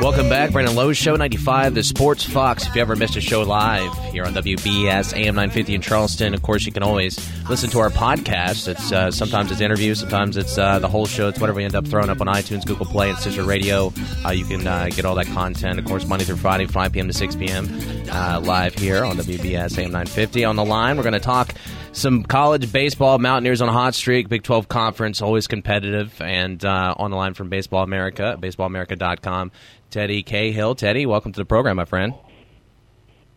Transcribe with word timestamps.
Welcome 0.00 0.28
back, 0.28 0.52
Brandon 0.52 0.74
Lowe's 0.76 0.96
Show 0.96 1.16
95, 1.16 1.74
the 1.74 1.82
Sports 1.82 2.24
Fox. 2.24 2.66
If 2.66 2.76
you 2.76 2.80
ever 2.80 2.94
missed 2.94 3.16
a 3.16 3.20
show 3.20 3.42
live 3.42 3.92
here 4.12 4.24
on 4.24 4.34
WBS 4.34 5.12
AM 5.12 5.34
950 5.34 5.74
in 5.74 5.80
Charleston, 5.80 6.32
of 6.32 6.42
course, 6.42 6.64
you 6.64 6.70
can 6.70 6.84
always 6.84 7.18
listen 7.50 7.68
to 7.70 7.80
our 7.80 7.90
podcast. 7.90 8.68
It's 8.68 8.92
uh, 8.92 9.10
Sometimes 9.10 9.50
it's 9.50 9.60
interviews, 9.60 9.98
sometimes 9.98 10.36
it's 10.36 10.58
uh, 10.58 10.78
the 10.78 10.88
whole 10.88 11.06
show. 11.06 11.28
It's 11.28 11.40
whatever 11.40 11.56
we 11.56 11.64
end 11.64 11.74
up 11.74 11.86
throwing 11.88 12.08
up 12.08 12.20
on 12.20 12.28
iTunes, 12.28 12.64
Google 12.64 12.86
Play, 12.86 13.10
and 13.10 13.18
Stitcher 13.18 13.42
Radio. 13.42 13.92
Uh, 14.24 14.30
you 14.30 14.44
can 14.44 14.64
uh, 14.66 14.88
get 14.90 15.04
all 15.04 15.16
that 15.16 15.26
content, 15.26 15.78
of 15.78 15.84
course, 15.84 16.06
Monday 16.06 16.24
through 16.24 16.36
Friday, 16.36 16.66
5 16.66 16.92
p.m. 16.92 17.08
to 17.08 17.12
6 17.12 17.36
p.m. 17.36 17.68
Uh, 18.10 18.40
live 18.44 18.74
here 18.74 19.04
on 19.04 19.16
WBS 19.16 19.76
AM 19.76 19.90
950. 19.90 20.44
On 20.44 20.54
the 20.56 20.64
line, 20.64 20.96
we're 20.96 21.02
going 21.02 21.14
to 21.14 21.20
talk 21.20 21.52
some 21.96 22.22
college 22.22 22.70
baseball. 22.70 23.18
Mountaineers 23.18 23.62
on 23.62 23.68
a 23.68 23.72
hot 23.72 23.94
streak. 23.94 24.28
Big 24.28 24.42
12 24.42 24.68
conference, 24.68 25.22
always 25.22 25.46
competitive. 25.46 26.20
And 26.20 26.64
uh, 26.64 26.94
on 26.96 27.10
the 27.10 27.16
line 27.16 27.34
from 27.34 27.48
Baseball 27.48 27.82
America, 27.82 28.36
baseballamerica.com, 28.40 29.50
Teddy 29.90 30.22
Cahill. 30.22 30.74
Teddy, 30.74 31.06
welcome 31.06 31.32
to 31.32 31.40
the 31.40 31.44
program, 31.44 31.76
my 31.76 31.84
friend. 31.84 32.14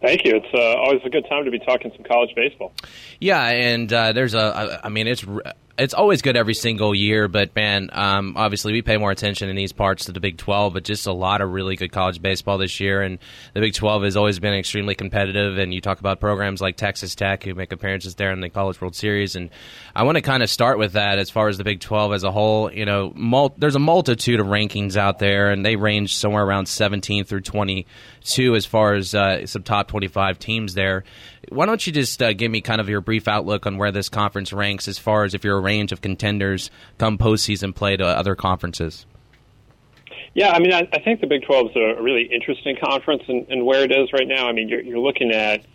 Thank 0.01 0.23
you. 0.23 0.35
It's 0.35 0.53
uh, 0.53 0.81
always 0.81 1.01
a 1.03 1.09
good 1.09 1.25
time 1.29 1.45
to 1.45 1.51
be 1.51 1.59
talking 1.59 1.91
some 1.93 2.03
college 2.05 2.33
baseball. 2.35 2.71
Yeah, 3.19 3.43
and 3.45 3.91
uh, 3.91 4.13
there's 4.13 4.33
a, 4.33 4.79
I 4.83 4.89
mean, 4.89 5.07
it's 5.07 5.25
it's 5.79 5.93
always 5.93 6.21
good 6.21 6.35
every 6.35 6.53
single 6.53 6.93
year, 6.93 7.27
but 7.27 7.55
man, 7.55 7.89
um, 7.93 8.35
obviously 8.35 8.73
we 8.73 8.81
pay 8.81 8.97
more 8.97 9.11
attention 9.11 9.49
in 9.49 9.55
these 9.55 9.71
parts 9.71 10.05
to 10.05 10.11
the 10.11 10.19
Big 10.19 10.37
12, 10.37 10.73
but 10.73 10.83
just 10.83 11.07
a 11.07 11.13
lot 11.13 11.41
of 11.41 11.51
really 11.51 11.75
good 11.77 11.91
college 11.91 12.21
baseball 12.21 12.57
this 12.57 12.79
year. 12.79 13.01
And 13.01 13.17
the 13.53 13.61
Big 13.61 13.73
12 13.73 14.03
has 14.03 14.17
always 14.17 14.39
been 14.39 14.53
extremely 14.53 14.93
competitive. 14.93 15.57
And 15.57 15.73
you 15.73 15.79
talk 15.79 15.99
about 15.99 16.19
programs 16.19 16.61
like 16.61 16.75
Texas 16.75 17.15
Tech 17.15 17.43
who 17.43 17.55
make 17.55 17.71
appearances 17.71 18.15
there 18.15 18.31
in 18.31 18.41
the 18.41 18.49
College 18.49 18.79
World 18.81 18.95
Series. 18.95 19.35
And 19.35 19.49
I 19.95 20.03
want 20.03 20.17
to 20.17 20.21
kind 20.21 20.43
of 20.43 20.49
start 20.49 20.77
with 20.77 20.93
that 20.93 21.17
as 21.17 21.29
far 21.29 21.47
as 21.47 21.57
the 21.57 21.63
Big 21.63 21.79
12 21.79 22.13
as 22.13 22.23
a 22.23 22.31
whole. 22.31 22.71
You 22.71 22.85
know, 22.85 23.13
mul- 23.15 23.55
there's 23.57 23.75
a 23.75 23.79
multitude 23.79 24.39
of 24.39 24.47
rankings 24.47 24.97
out 24.97 25.19
there, 25.19 25.49
and 25.49 25.65
they 25.65 25.77
range 25.77 26.17
somewhere 26.17 26.43
around 26.43 26.67
17 26.67 27.23
through 27.23 27.41
22 27.41 28.55
as 28.55 28.65
far 28.65 28.95
as 28.95 29.15
uh, 29.15 29.45
some 29.45 29.63
top 29.63 29.87
25 29.87 30.39
teams 30.39 30.73
there. 30.73 31.05
Why 31.49 31.65
don't 31.65 31.85
you 31.85 31.93
just 31.93 32.21
uh, 32.21 32.33
give 32.33 32.51
me 32.51 32.61
kind 32.61 32.81
of 32.81 32.89
your 32.89 33.01
brief 33.01 33.27
outlook 33.27 33.65
on 33.65 33.77
where 33.77 33.91
this 33.91 34.09
conference 34.09 34.53
ranks 34.53 34.87
as 34.87 34.99
far 34.99 35.23
as 35.23 35.33
if 35.33 35.43
you're 35.43 35.57
a 35.57 35.61
range 35.69 35.91
of 35.91 36.01
contenders 36.01 36.71
come 36.97 37.17
postseason 37.17 37.75
play 37.75 37.95
to 37.95 38.05
other 38.05 38.35
conferences? 38.35 39.05
Yeah, 40.33 40.51
I 40.51 40.59
mean, 40.59 40.73
I, 40.73 40.87
I 40.91 40.99
think 40.99 41.21
the 41.21 41.27
Big 41.27 41.43
12 41.43 41.71
is 41.71 41.75
a 41.75 42.01
really 42.01 42.23
interesting 42.23 42.75
conference 42.83 43.23
and, 43.27 43.47
and 43.49 43.65
where 43.65 43.83
it 43.83 43.91
is 43.91 44.11
right 44.13 44.27
now. 44.27 44.47
I 44.47 44.51
mean, 44.51 44.67
you're, 44.67 44.81
you're 44.81 44.99
looking 44.99 45.31
at 45.31 45.65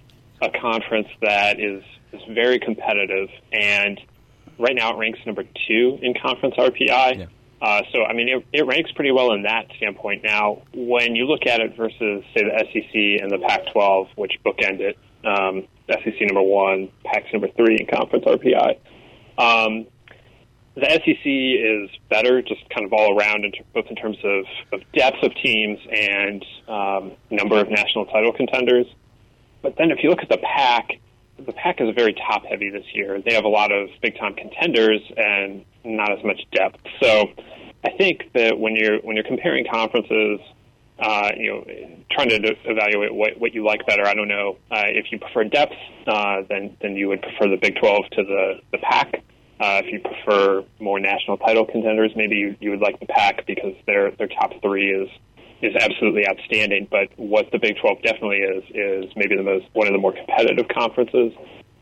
a 0.43 0.51
conference 0.51 1.09
that 1.23 1.61
is, 1.61 1.83
is 2.13 2.21
very 2.29 2.59
competitive, 2.59 3.29
and 3.53 4.01
right 4.59 4.75
now 4.75 4.95
it 4.95 4.99
ranks 4.99 5.21
number 5.27 5.45
two 5.69 5.99
in 6.03 6.15
conference 6.15 6.57
RPI. 6.57 7.19
Yeah. 7.19 7.27
Uh, 7.63 7.83
so, 7.93 8.05
I 8.05 8.13
mean, 8.13 8.29
it, 8.29 8.47
it 8.53 8.67
ranks 8.67 8.91
pretty 8.93 9.13
well 9.13 9.33
in 9.33 9.43
that 9.43 9.67
standpoint. 9.77 10.23
Now, 10.25 10.63
when 10.75 11.15
you 11.15 11.25
look 11.25 11.47
at 11.47 11.61
it 11.61 11.77
versus, 11.77 12.25
say, 12.35 12.43
the 12.45 12.59
SEC 12.73 13.23
and 13.23 13.31
the 13.31 13.39
Pac 13.47 13.73
12, 13.73 14.09
which 14.17 14.33
bookend 14.45 14.81
it, 14.81 14.99
um, 15.25 15.67
SEC 15.89 16.21
number 16.21 16.43
one, 16.43 16.91
PAC's 17.05 17.33
number 17.33 17.49
three 17.57 17.79
in 17.79 17.87
conference 17.87 18.25
RPI. 18.25 18.77
Um, 19.39 19.87
the 20.75 20.89
SEC 20.91 21.25
is 21.25 21.91
better, 22.11 22.43
just 22.43 22.69
kind 22.71 22.85
of 22.85 22.93
all 22.93 23.17
around, 23.17 23.45
in 23.45 23.53
both 23.73 23.87
in 23.87 23.97
terms 23.97 24.17
of, 24.25 24.45
of 24.73 24.81
depth 24.93 25.23
of 25.23 25.33
teams 25.37 25.79
and 25.91 26.45
um, 26.67 27.13
number 27.31 27.61
of 27.61 27.71
national 27.71 28.07
title 28.07 28.33
contenders. 28.33 28.87
But 29.63 29.77
then, 29.79 29.91
if 29.93 30.03
you 30.03 30.11
look 30.11 30.23
at 30.23 30.29
the 30.29 30.39
PAC, 30.39 30.99
the 31.39 31.53
PAC 31.53 31.81
is 31.81 31.95
very 31.95 32.13
top 32.15 32.45
heavy 32.45 32.71
this 32.71 32.85
year. 32.93 33.23
They 33.25 33.35
have 33.35 33.45
a 33.45 33.49
lot 33.49 33.71
of 33.71 33.89
big 34.03 34.19
time 34.19 34.35
contenders 34.35 35.01
and 35.17 35.65
not 35.85 36.11
as 36.11 36.25
much 36.25 36.41
depth. 36.53 36.81
So, 37.01 37.31
I 37.85 37.91
think 37.91 38.33
that 38.35 38.59
when 38.59 38.75
you're 38.75 38.99
when 38.99 39.15
you're 39.15 39.25
comparing 39.25 39.67
conferences, 39.71 40.41
uh, 40.99 41.31
you 41.37 41.51
know, 41.51 41.65
trying 42.11 42.31
to 42.31 42.55
evaluate 42.65 43.15
what, 43.15 43.39
what 43.39 43.55
you 43.55 43.65
like 43.65 43.85
better. 43.87 44.07
I 44.07 44.15
don't 44.15 44.29
know 44.29 44.59
uh, 44.71 44.85
if 44.87 45.07
you 45.11 45.19
prefer 45.19 45.45
depth, 45.45 45.75
uh, 46.07 46.43
then 46.49 46.77
then 46.81 46.97
you 46.97 47.09
would 47.09 47.23
prefer 47.23 47.49
the 47.49 47.59
Big 47.61 47.77
12 47.77 48.05
to 48.13 48.25
the 48.25 48.55
the 48.73 48.79
PAC. 48.79 49.23
Uh, 49.61 49.81
if 49.85 49.93
you 49.93 50.01
prefer 50.01 50.65
more 50.81 50.99
national 50.99 51.37
title 51.39 51.65
contenders, 51.65 52.11
maybe 52.17 52.37
you, 52.37 52.57
you 52.61 52.71
would 52.71 52.81
like 52.81 52.99
the 52.99 53.07
PAC 53.07 53.47
because 53.47 53.75
their 53.87 54.11
their 54.13 54.27
top 54.27 54.51
three 54.63 54.91
is 54.91 55.09
is 55.63 55.75
absolutely 55.77 56.27
outstanding. 56.29 56.89
But 56.91 57.09
what 57.17 57.51
the 57.53 57.59
Big 57.59 57.77
12 57.81 58.03
definitely 58.03 58.39
is 58.39 58.65
is 58.71 59.13
maybe 59.17 59.37
the 59.37 59.43
most 59.43 59.67
one 59.73 59.87
of 59.87 59.93
the 59.93 59.99
more 59.99 60.13
competitive 60.13 60.67
conferences, 60.69 61.33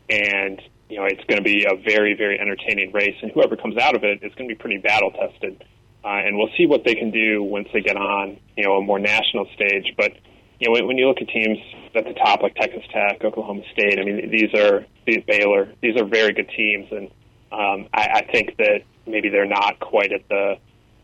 and 0.09 0.61
you 0.87 0.97
know 0.97 1.05
it's 1.05 1.23
going 1.25 1.37
to 1.37 1.43
be 1.43 1.65
a 1.65 1.75
very 1.75 2.13
very 2.13 2.39
entertaining 2.39 2.91
race, 2.91 3.17
and 3.21 3.31
whoever 3.31 3.55
comes 3.57 3.77
out 3.77 3.95
of 3.95 4.03
it 4.03 4.21
is 4.21 4.33
going 4.35 4.47
to 4.47 4.55
be 4.55 4.59
pretty 4.59 4.77
battle 4.77 5.11
tested. 5.11 5.63
Uh, 6.05 6.19
and 6.25 6.37
we'll 6.37 6.51
see 6.57 6.65
what 6.65 6.83
they 6.83 6.95
can 6.95 7.11
do 7.11 7.41
once 7.41 7.67
they 7.73 7.79
get 7.79 7.95
on, 7.95 8.37
you 8.57 8.65
know, 8.65 8.73
a 8.73 8.81
more 8.81 8.99
national 8.99 9.47
stage. 9.55 9.93
But 9.95 10.11
you 10.59 10.67
know, 10.67 10.73
when, 10.73 10.87
when 10.87 10.97
you 10.97 11.07
look 11.07 11.21
at 11.21 11.29
teams 11.29 11.57
at 11.95 12.03
the 12.03 12.13
top 12.13 12.41
like 12.41 12.55
Texas 12.55 12.83
Tech, 12.91 13.23
Oklahoma 13.23 13.63
State, 13.73 13.99
I 13.99 14.03
mean, 14.03 14.29
these 14.29 14.53
are 14.53 14.85
these 15.07 15.23
Baylor, 15.25 15.73
these 15.81 15.99
are 15.99 16.05
very 16.05 16.33
good 16.33 16.49
teams, 16.55 16.87
and 16.91 17.09
um, 17.53 17.87
I, 17.93 18.07
I 18.15 18.31
think 18.31 18.57
that 18.57 18.81
maybe 19.05 19.29
they're 19.29 19.45
not 19.45 19.79
quite 19.79 20.11
at 20.11 20.27
the 20.29 20.55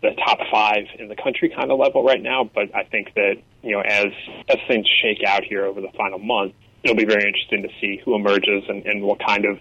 the 0.02 0.12
top 0.26 0.40
five 0.50 0.86
in 0.98 1.10
the 1.10 1.16
country 1.16 1.50
kind 1.50 1.72
of 1.72 1.78
level 1.78 2.04
right 2.04 2.22
now. 2.22 2.50
But 2.54 2.74
I 2.74 2.84
think 2.84 3.14
that 3.16 3.36
you 3.62 3.72
know, 3.72 3.82
as 3.82 4.08
as 4.48 4.58
things 4.68 4.88
shake 5.02 5.24
out 5.26 5.44
here 5.44 5.66
over 5.66 5.82
the 5.82 5.92
final 5.98 6.20
month, 6.20 6.54
it'll 6.84 6.96
be 6.96 7.06
very 7.06 7.28
interesting 7.28 7.64
to 7.64 7.70
see 7.80 8.02
who 8.04 8.16
emerges 8.16 8.64
and, 8.68 8.86
and 8.86 9.04
what 9.04 9.20
kind 9.26 9.46
of 9.46 9.60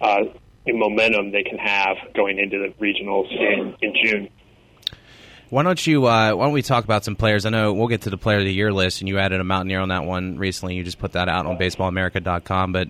uh, 0.00 0.24
momentum 0.66 1.32
they 1.32 1.42
can 1.42 1.58
have 1.58 1.96
going 2.14 2.38
into 2.38 2.58
the 2.58 2.74
regionals 2.84 3.30
in, 3.32 3.76
in 3.80 3.94
June. 4.04 4.28
Why 5.48 5.64
don't 5.64 5.84
you? 5.84 6.06
Uh, 6.06 6.34
why 6.34 6.44
don't 6.44 6.52
we 6.52 6.62
talk 6.62 6.84
about 6.84 7.04
some 7.04 7.16
players? 7.16 7.44
I 7.44 7.50
know 7.50 7.72
we'll 7.72 7.88
get 7.88 8.02
to 8.02 8.10
the 8.10 8.18
player 8.18 8.38
of 8.38 8.44
the 8.44 8.52
year 8.52 8.72
list, 8.72 9.00
and 9.00 9.08
you 9.08 9.18
added 9.18 9.40
a 9.40 9.44
Mountaineer 9.44 9.80
on 9.80 9.88
that 9.88 10.04
one 10.04 10.38
recently. 10.38 10.76
You 10.76 10.84
just 10.84 10.98
put 10.98 11.12
that 11.12 11.28
out 11.28 11.46
on 11.46 11.58
BaseballAmerica.com, 11.58 12.72
but 12.72 12.88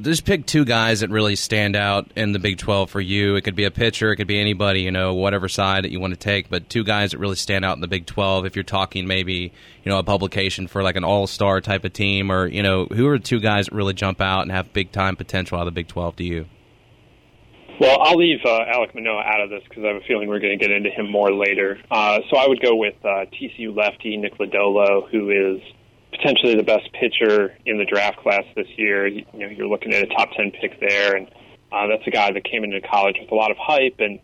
just 0.00 0.24
pick 0.24 0.46
two 0.46 0.64
guys 0.64 1.00
that 1.00 1.10
really 1.10 1.36
stand 1.36 1.76
out 1.76 2.10
in 2.16 2.32
the 2.32 2.38
Big 2.38 2.58
12 2.58 2.90
for 2.90 3.00
you. 3.00 3.36
It 3.36 3.42
could 3.42 3.54
be 3.54 3.64
a 3.64 3.70
pitcher, 3.70 4.12
it 4.12 4.16
could 4.16 4.26
be 4.26 4.40
anybody, 4.40 4.82
you 4.82 4.90
know, 4.90 5.14
whatever 5.14 5.48
side 5.48 5.84
that 5.84 5.90
you 5.90 6.00
want 6.00 6.12
to 6.12 6.18
take, 6.18 6.50
but 6.50 6.68
two 6.68 6.84
guys 6.84 7.12
that 7.12 7.18
really 7.18 7.36
stand 7.36 7.64
out 7.64 7.76
in 7.76 7.80
the 7.80 7.88
Big 7.88 8.06
12. 8.06 8.46
If 8.46 8.56
you're 8.56 8.64
talking 8.64 9.06
maybe, 9.06 9.52
you 9.84 9.90
know, 9.90 9.98
a 9.98 10.02
publication 10.02 10.66
for 10.66 10.82
like 10.82 10.96
an 10.96 11.04
all 11.04 11.26
star 11.26 11.60
type 11.60 11.84
of 11.84 11.92
team, 11.92 12.32
or, 12.32 12.46
you 12.46 12.62
know, 12.62 12.86
who 12.86 13.06
are 13.06 13.18
two 13.18 13.40
guys 13.40 13.66
that 13.66 13.74
really 13.74 13.94
jump 13.94 14.20
out 14.20 14.42
and 14.42 14.50
have 14.50 14.72
big 14.72 14.90
time 14.92 15.16
potential 15.16 15.58
out 15.58 15.62
of 15.62 15.66
the 15.66 15.80
Big 15.80 15.88
12 15.88 16.16
to 16.16 16.24
you? 16.24 16.46
Well, 17.78 17.98
I'll 18.00 18.16
leave 18.16 18.40
uh, 18.44 18.60
Alek 18.74 18.94
Manoah 18.94 19.22
out 19.22 19.42
of 19.42 19.50
this 19.50 19.62
because 19.68 19.84
I 19.84 19.88
have 19.88 19.96
a 19.96 20.06
feeling 20.06 20.28
we're 20.28 20.40
going 20.40 20.58
to 20.58 20.64
get 20.64 20.74
into 20.74 20.88
him 20.88 21.10
more 21.10 21.30
later. 21.30 21.78
Uh, 21.90 22.20
so 22.30 22.38
I 22.38 22.48
would 22.48 22.60
go 22.60 22.74
with 22.74 22.94
uh, 23.04 23.26
TCU 23.32 23.76
lefty 23.76 24.16
Nick 24.16 24.38
Lodolo, 24.38 25.08
who 25.10 25.30
is 25.30 25.60
potentially 26.16 26.54
the 26.54 26.62
best 26.62 26.90
pitcher 26.92 27.54
in 27.64 27.78
the 27.78 27.84
draft 27.84 28.18
class 28.18 28.44
this 28.54 28.66
year. 28.76 29.06
You, 29.06 29.24
know, 29.34 29.48
you're 29.48 29.68
looking 29.68 29.92
at 29.92 30.02
a 30.02 30.06
top 30.06 30.30
ten 30.36 30.50
pick 30.50 30.80
there, 30.80 31.16
and 31.16 31.28
uh, 31.72 31.86
that's 31.88 32.06
a 32.06 32.10
guy 32.10 32.32
that 32.32 32.44
came 32.44 32.64
into 32.64 32.80
college 32.80 33.16
with 33.20 33.30
a 33.30 33.34
lot 33.34 33.50
of 33.50 33.56
hype, 33.58 33.96
and 33.98 34.20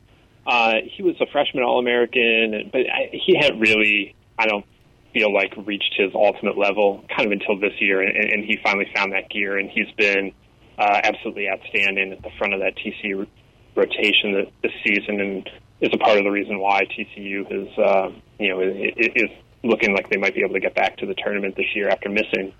uh, 0.46 0.74
he 0.84 1.02
was 1.02 1.14
a 1.20 1.26
freshman 1.26 1.62
All 1.62 1.78
American, 1.78 2.70
but 2.72 2.80
I, 2.80 3.10
he 3.12 3.36
hadn't 3.38 3.60
really, 3.60 4.14
I 4.38 4.46
don't 4.46 4.64
feel 5.12 5.32
like 5.32 5.52
reached 5.66 5.94
his 5.96 6.10
ultimate 6.14 6.56
level 6.56 7.04
kind 7.14 7.26
of 7.26 7.32
until 7.32 7.58
this 7.58 7.74
year, 7.80 8.00
and, 8.00 8.16
and 8.16 8.44
he 8.44 8.58
finally 8.62 8.90
found 8.94 9.12
that 9.12 9.30
gear, 9.30 9.58
and 9.58 9.70
he's 9.70 9.90
been 9.96 10.32
uh, 10.78 11.00
absolutely 11.04 11.48
outstanding 11.48 12.12
at 12.12 12.22
the 12.22 12.30
front 12.38 12.54
of 12.54 12.60
that 12.60 12.74
TCU 12.76 13.26
rotation 13.74 14.50
this 14.62 14.72
season, 14.84 15.20
and 15.20 15.50
is 15.80 15.90
a 15.92 15.98
part 15.98 16.16
of 16.16 16.24
the 16.24 16.30
reason 16.30 16.58
why 16.58 16.82
TCU 16.84 17.44
has, 17.50 17.78
uh, 17.78 18.10
you 18.38 18.48
know, 18.48 18.60
is 18.60 19.30
looking 19.62 19.94
like 19.94 20.10
they 20.10 20.16
might 20.16 20.34
be 20.34 20.42
able 20.42 20.54
to 20.54 20.60
get 20.60 20.74
back 20.74 20.96
to 20.98 21.06
the 21.06 21.14
tournament 21.14 21.56
this 21.56 21.74
year 21.74 21.88
after 21.88 22.08
missing 22.08 22.52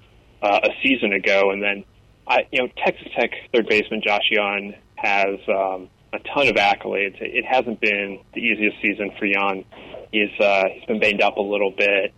uh, 0.42 0.60
a 0.62 0.70
season 0.82 1.12
ago. 1.12 1.50
And 1.50 1.62
then, 1.62 1.84
I, 2.26 2.46
you 2.50 2.60
know, 2.60 2.68
Texas 2.84 3.08
Tech 3.18 3.30
third 3.52 3.66
baseman 3.68 4.02
Josh 4.04 4.28
Jung 4.30 4.74
has 4.96 5.38
um, 5.48 5.88
a 6.12 6.18
ton 6.34 6.48
of 6.48 6.56
accolades. 6.56 7.16
It 7.20 7.44
hasn't 7.44 7.80
been 7.80 8.20
the 8.34 8.40
easiest 8.40 8.80
season 8.80 9.12
for 9.18 9.26
Jung. 9.26 9.64
He's 10.12 10.40
uh, 10.40 10.64
he's 10.72 10.84
been 10.84 11.00
banged 11.00 11.22
up 11.22 11.37
a 11.37 11.43
little 11.43 11.70
bit, 11.70 12.12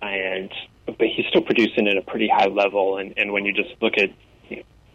and 0.00 0.50
but 0.86 1.06
he's 1.14 1.26
still 1.28 1.42
producing 1.42 1.88
at 1.88 1.96
a 1.96 2.02
pretty 2.02 2.28
high 2.28 2.48
level. 2.48 2.98
And, 2.98 3.14
and 3.16 3.32
when 3.32 3.44
you 3.44 3.52
just 3.52 3.70
look 3.80 3.94
at 3.98 4.10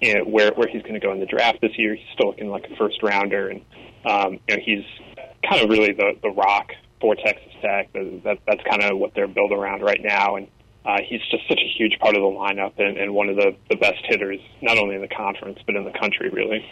you 0.01 0.13
know, 0.13 0.23
where 0.23 0.51
where 0.53 0.67
he's 0.67 0.81
going 0.81 0.93
to 0.93 0.99
go 0.99 1.11
in 1.11 1.19
the 1.19 1.25
draft 1.25 1.61
this 1.61 1.77
year. 1.77 1.95
He's 1.95 2.05
still 2.13 2.27
looking 2.27 2.49
like 2.49 2.65
a 2.71 2.75
first 2.75 3.01
rounder, 3.01 3.49
and 3.49 3.61
um, 4.05 4.39
you 4.47 4.55
know 4.55 4.61
he's 4.63 4.85
kind 5.49 5.63
of 5.63 5.69
really 5.69 5.93
the 5.93 6.13
the 6.21 6.29
rock 6.29 6.71
for 7.05 7.15
Texas 7.15 7.53
Tech. 7.61 7.93
That, 7.93 8.39
that's 8.47 8.63
kind 8.67 8.81
of 8.83 8.97
what 8.97 9.13
they're 9.13 9.27
built 9.27 9.51
around 9.51 9.81
right 9.81 10.01
now, 10.01 10.37
and 10.37 10.47
uh, 10.85 10.97
he's 11.07 11.21
just 11.29 11.47
such 11.47 11.59
a 11.59 11.77
huge 11.77 11.99
part 11.99 12.15
of 12.15 12.21
the 12.21 12.27
lineup 12.27 12.73
and, 12.79 12.97
and 12.97 13.13
one 13.13 13.29
of 13.29 13.35
the 13.35 13.55
the 13.69 13.75
best 13.75 14.03
hitters, 14.09 14.39
not 14.61 14.77
only 14.77 14.95
in 14.95 15.01
the 15.01 15.07
conference 15.07 15.59
but 15.65 15.75
in 15.75 15.83
the 15.83 15.91
country, 15.91 16.29
really. 16.29 16.65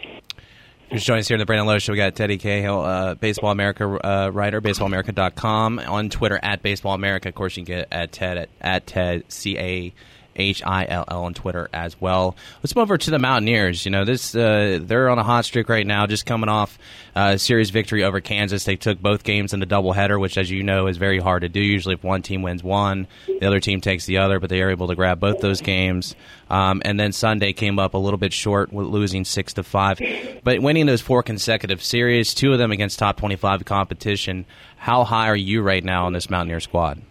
Who's 0.91 1.03
joining 1.03 1.21
us 1.21 1.27
here 1.27 1.35
in 1.35 1.39
the 1.39 1.45
Brandon 1.45 1.67
Lowe 1.67 1.79
Show? 1.79 1.93
We 1.93 1.97
got 1.97 2.15
Teddy 2.15 2.37
Cahill, 2.37 2.81
uh, 2.81 3.15
Baseball 3.15 3.51
America 3.51 3.85
uh, 3.85 4.29
writer, 4.29 4.61
BaseballAmerica.com, 4.61 5.79
on 5.79 6.09
Twitter 6.09 6.39
at 6.41 6.61
Baseball 6.61 6.93
America. 6.93 7.29
Of 7.29 7.35
course, 7.35 7.57
you 7.57 7.63
can 7.63 7.75
get 7.75 7.87
at 7.91 8.11
Ted 8.11 8.37
at, 8.37 8.49
at 8.61 8.87
Ted 8.87 9.23
C 9.31 9.57
A 9.57 9.93
H 10.35 10.63
I 10.65 10.85
L 10.85 11.05
L 11.07 11.23
on 11.23 11.33
Twitter 11.33 11.69
as 11.73 11.99
well. 11.99 12.35
Let's 12.61 12.75
move 12.75 12.83
over 12.83 12.97
to 12.97 13.11
the 13.11 13.19
Mountaineers. 13.19 13.85
You 13.85 13.91
know, 13.91 14.05
this 14.05 14.35
uh, 14.35 14.79
they're 14.81 15.09
on 15.09 15.19
a 15.19 15.23
hot 15.23 15.45
streak 15.45 15.69
right 15.69 15.85
now, 15.85 16.05
just 16.07 16.25
coming 16.25 16.49
off 16.49 16.77
uh, 17.15 17.33
a 17.35 17.39
series 17.39 17.69
victory 17.69 18.03
over 18.03 18.21
Kansas. 18.21 18.65
They 18.65 18.75
took 18.75 19.01
both 19.01 19.23
games 19.23 19.53
in 19.53 19.59
the 19.59 19.65
doubleheader, 19.65 20.19
which, 20.19 20.37
as 20.37 20.49
you 20.49 20.63
know, 20.63 20.87
is 20.87 20.97
very 20.97 21.19
hard 21.19 21.41
to 21.41 21.49
do. 21.49 21.59
Usually, 21.59 21.95
if 21.95 22.03
one 22.03 22.21
team 22.21 22.41
wins 22.41 22.63
one, 22.63 23.07
the 23.27 23.45
other 23.45 23.59
team 23.59 23.81
takes 23.81 24.05
the 24.05 24.17
other, 24.17 24.39
but 24.39 24.49
they 24.49 24.61
are 24.61 24.69
able 24.69 24.87
to 24.87 24.95
grab 24.95 25.19
both 25.19 25.39
those 25.41 25.61
games. 25.61 26.15
Um, 26.49 26.81
and 26.85 26.99
then 26.99 27.11
Sunday 27.11 27.53
came 27.53 27.79
up 27.79 27.93
a 27.93 27.97
little 27.97 28.19
bit 28.19 28.33
short, 28.33 28.71
with 28.71 28.87
losing 28.87 29.25
six 29.25 29.53
to 29.53 29.63
five, 29.63 29.99
but 30.43 30.59
winning 30.61 30.85
those 30.85 31.01
four 31.01 31.23
consecutive 31.23 31.83
series, 31.83 32.33
two 32.33 32.51
of 32.51 32.59
them 32.59 32.71
against 32.71 32.99
top 32.99 33.17
twenty-five 33.17 33.65
competition. 33.65 34.45
How 34.77 35.03
high 35.03 35.29
are 35.29 35.35
you 35.35 35.61
right 35.61 35.83
now 35.83 36.05
on 36.05 36.13
this 36.13 36.29
Mountaineer 36.29 36.59
squad? 36.59 37.01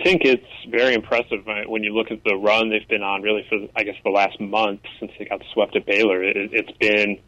I 0.00 0.02
think 0.02 0.22
it's 0.24 0.46
very 0.70 0.94
impressive 0.94 1.44
when 1.66 1.84
you 1.84 1.94
look 1.94 2.10
at 2.10 2.24
the 2.24 2.34
run 2.34 2.70
they've 2.70 2.88
been 2.88 3.02
on. 3.02 3.20
Really, 3.20 3.44
for 3.48 3.58
I 3.76 3.84
guess 3.84 3.96
the 4.02 4.10
last 4.10 4.40
month 4.40 4.80
since 4.98 5.12
they 5.18 5.26
got 5.26 5.42
swept 5.52 5.76
at 5.76 5.84
Baylor, 5.84 6.22
it, 6.22 6.36
it's 6.36 6.72
been 6.78 7.18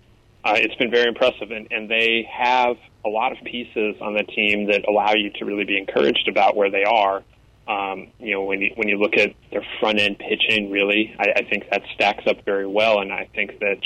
uh, 0.43 0.55
it's 0.57 0.75
been 0.77 0.91
very 0.91 1.07
impressive, 1.07 1.51
and, 1.51 1.69
and 1.71 1.91
they 1.91 2.27
have 2.33 2.77
a 3.05 3.09
lot 3.09 3.33
of 3.33 3.45
pieces 3.45 3.97
on 4.01 4.15
the 4.15 4.23
team 4.23 4.69
that 4.69 4.89
allow 4.89 5.13
you 5.13 5.31
to 5.39 5.45
really 5.45 5.65
be 5.65 5.77
encouraged 5.77 6.29
about 6.29 6.57
where 6.57 6.71
they 6.71 6.85
are. 6.85 7.23
Um, 7.69 8.09
you 8.19 8.33
know, 8.33 8.43
when 8.45 8.63
you 8.63 8.73
when 8.75 8.89
you 8.89 8.99
look 8.99 9.19
at 9.19 9.35
their 9.51 9.65
front 9.79 10.01
end 10.01 10.19
pitching, 10.19 10.71
really, 10.71 11.15
I, 11.19 11.41
I 11.41 11.43
think 11.45 11.69
that 11.71 11.83
stacks 11.95 12.27
up 12.27 12.43
very 12.47 12.67
well, 12.67 13.01
and 13.01 13.13
I 13.13 13.29
think 13.35 13.59
that 13.61 13.79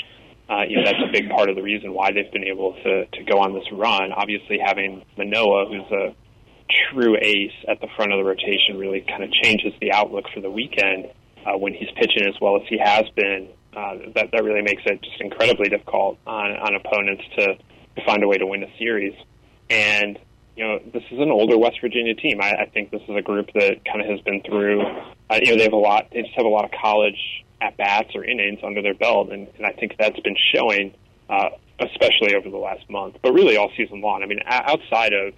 uh, 0.49 0.63
you 0.63 0.77
know 0.77 0.85
that's 0.85 1.03
a 1.03 1.11
big 1.11 1.29
part 1.29 1.49
of 1.49 1.57
the 1.57 1.61
reason 1.61 1.93
why 1.93 2.13
they've 2.13 2.31
been 2.31 2.45
able 2.45 2.73
to 2.83 3.05
to 3.05 3.23
go 3.25 3.39
on 3.39 3.53
this 3.53 3.69
run. 3.69 4.13
Obviously, 4.13 4.59
having 4.63 5.03
Manoah, 5.17 5.65
who's 5.67 5.91
a 5.91 6.15
true 6.91 7.17
ace 7.21 7.53
at 7.67 7.79
the 7.81 7.87
front 7.95 8.11
of 8.11 8.19
the 8.19 8.23
rotation 8.23 8.77
really 8.77 9.01
kind 9.01 9.23
of 9.23 9.31
changes 9.31 9.73
the 9.79 9.91
outlook 9.91 10.25
for 10.33 10.41
the 10.41 10.51
weekend 10.51 11.07
uh, 11.45 11.57
when 11.57 11.73
he's 11.73 11.89
pitching 11.95 12.27
as 12.27 12.35
well 12.41 12.57
as 12.57 12.63
he 12.67 12.77
has 12.77 13.05
been. 13.15 13.49
Uh, 13.75 13.95
that 14.15 14.31
that 14.31 14.43
really 14.43 14.61
makes 14.61 14.81
it 14.85 15.01
just 15.01 15.21
incredibly 15.21 15.69
difficult 15.69 16.17
on 16.25 16.51
on 16.51 16.75
opponents 16.75 17.23
to, 17.35 17.55
to 17.95 18.05
find 18.05 18.23
a 18.23 18.27
way 18.27 18.37
to 18.37 18.45
win 18.45 18.63
a 18.63 18.77
series. 18.77 19.13
And 19.69 20.17
you 20.55 20.63
know, 20.63 20.79
this 20.91 21.03
is 21.11 21.19
an 21.19 21.29
older 21.29 21.57
West 21.57 21.77
Virginia 21.81 22.15
team. 22.15 22.41
I, 22.41 22.63
I 22.63 22.65
think 22.73 22.89
this 22.89 23.01
is 23.03 23.15
a 23.15 23.21
group 23.21 23.51
that 23.53 23.85
kind 23.85 24.01
of 24.01 24.07
has 24.07 24.19
been 24.21 24.41
through. 24.41 24.81
Uh, 25.29 25.39
you 25.43 25.51
know, 25.51 25.57
they 25.57 25.63
have 25.63 25.73
a 25.73 25.75
lot. 25.75 26.07
They 26.11 26.23
just 26.23 26.33
have 26.35 26.45
a 26.45 26.49
lot 26.49 26.65
of 26.65 26.71
college 26.71 27.45
at 27.61 27.77
bats 27.77 28.09
or 28.15 28.23
innings 28.23 28.59
under 28.63 28.81
their 28.81 28.95
belt, 28.95 29.31
and, 29.31 29.47
and 29.57 29.65
I 29.65 29.71
think 29.73 29.95
that's 29.99 30.19
been 30.21 30.35
showing, 30.55 30.93
uh, 31.29 31.49
especially 31.79 32.35
over 32.35 32.49
the 32.49 32.57
last 32.57 32.89
month, 32.89 33.17
but 33.21 33.33
really 33.33 33.57
all 33.57 33.71
season 33.77 34.01
long. 34.01 34.23
I 34.23 34.25
mean, 34.25 34.39
outside 34.45 35.13
of 35.13 35.33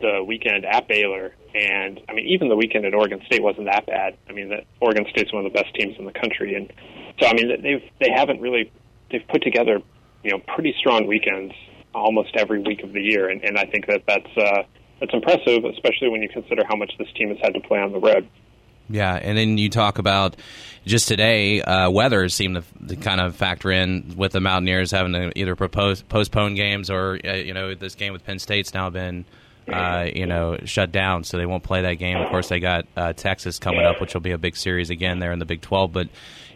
the 0.00 0.24
weekend 0.26 0.64
at 0.64 0.88
Baylor, 0.88 1.34
and 1.54 2.00
I 2.08 2.12
mean, 2.12 2.26
even 2.26 2.48
the 2.48 2.56
weekend 2.56 2.84
at 2.84 2.94
Oregon 2.94 3.20
State 3.26 3.42
wasn't 3.42 3.66
that 3.66 3.86
bad. 3.86 4.16
I 4.28 4.32
mean, 4.32 4.48
that 4.50 4.64
Oregon 4.80 5.06
State's 5.10 5.32
one 5.32 5.44
of 5.44 5.52
the 5.52 5.58
best 5.58 5.74
teams 5.74 5.96
in 5.98 6.04
the 6.04 6.12
country, 6.12 6.54
and 6.54 6.72
so 7.20 7.26
I 7.26 7.34
mean, 7.34 7.62
they've 7.62 7.82
they 8.00 8.10
haven't 8.14 8.40
really 8.40 8.72
they've 9.10 9.26
put 9.28 9.42
together 9.42 9.78
you 10.22 10.30
know 10.30 10.38
pretty 10.54 10.74
strong 10.78 11.06
weekends 11.06 11.54
almost 11.94 12.30
every 12.36 12.60
week 12.60 12.82
of 12.82 12.92
the 12.92 13.00
year, 13.00 13.28
and, 13.28 13.42
and 13.42 13.58
I 13.58 13.64
think 13.64 13.86
that 13.86 14.02
that's 14.06 14.36
uh, 14.36 14.62
that's 15.00 15.12
impressive, 15.12 15.64
especially 15.64 16.08
when 16.08 16.22
you 16.22 16.28
consider 16.28 16.62
how 16.68 16.76
much 16.76 16.92
this 16.98 17.08
team 17.16 17.28
has 17.28 17.38
had 17.42 17.54
to 17.54 17.60
play 17.60 17.78
on 17.78 17.92
the 17.92 18.00
road. 18.00 18.28
Yeah, 18.88 19.14
and 19.14 19.38
then 19.38 19.56
you 19.56 19.70
talk 19.70 19.98
about 19.98 20.36
just 20.84 21.06
today, 21.06 21.62
uh, 21.62 21.90
weather 21.90 22.28
seemed 22.28 22.56
to, 22.56 22.86
to, 22.88 22.96
kind 22.96 23.20
of 23.20 23.36
factor 23.36 23.70
in 23.70 24.14
with 24.16 24.32
the 24.32 24.40
Mountaineers 24.40 24.90
having 24.90 25.12
to 25.12 25.30
either 25.38 25.54
propose, 25.54 26.02
postpone 26.02 26.54
games 26.54 26.90
or 26.90 27.18
uh, 27.24 27.34
you 27.34 27.54
know 27.54 27.74
this 27.74 27.94
game 27.94 28.12
with 28.12 28.24
Penn 28.24 28.38
State's 28.38 28.74
now 28.74 28.90
been 28.90 29.24
uh, 29.68 30.06
you 30.14 30.26
know, 30.26 30.58
shut 30.64 30.92
down, 30.92 31.24
so 31.24 31.36
they 31.36 31.46
won't 31.46 31.62
play 31.62 31.82
that 31.82 31.94
game. 31.94 32.16
Of 32.16 32.28
course, 32.30 32.48
they 32.48 32.60
got 32.60 32.86
uh, 32.96 33.12
Texas 33.12 33.58
coming 33.58 33.84
up, 33.84 34.00
which 34.00 34.14
will 34.14 34.20
be 34.20 34.32
a 34.32 34.38
big 34.38 34.56
series 34.56 34.90
again 34.90 35.18
there 35.18 35.32
in 35.32 35.38
the 35.38 35.44
Big 35.44 35.60
12. 35.60 35.92
But 35.92 36.08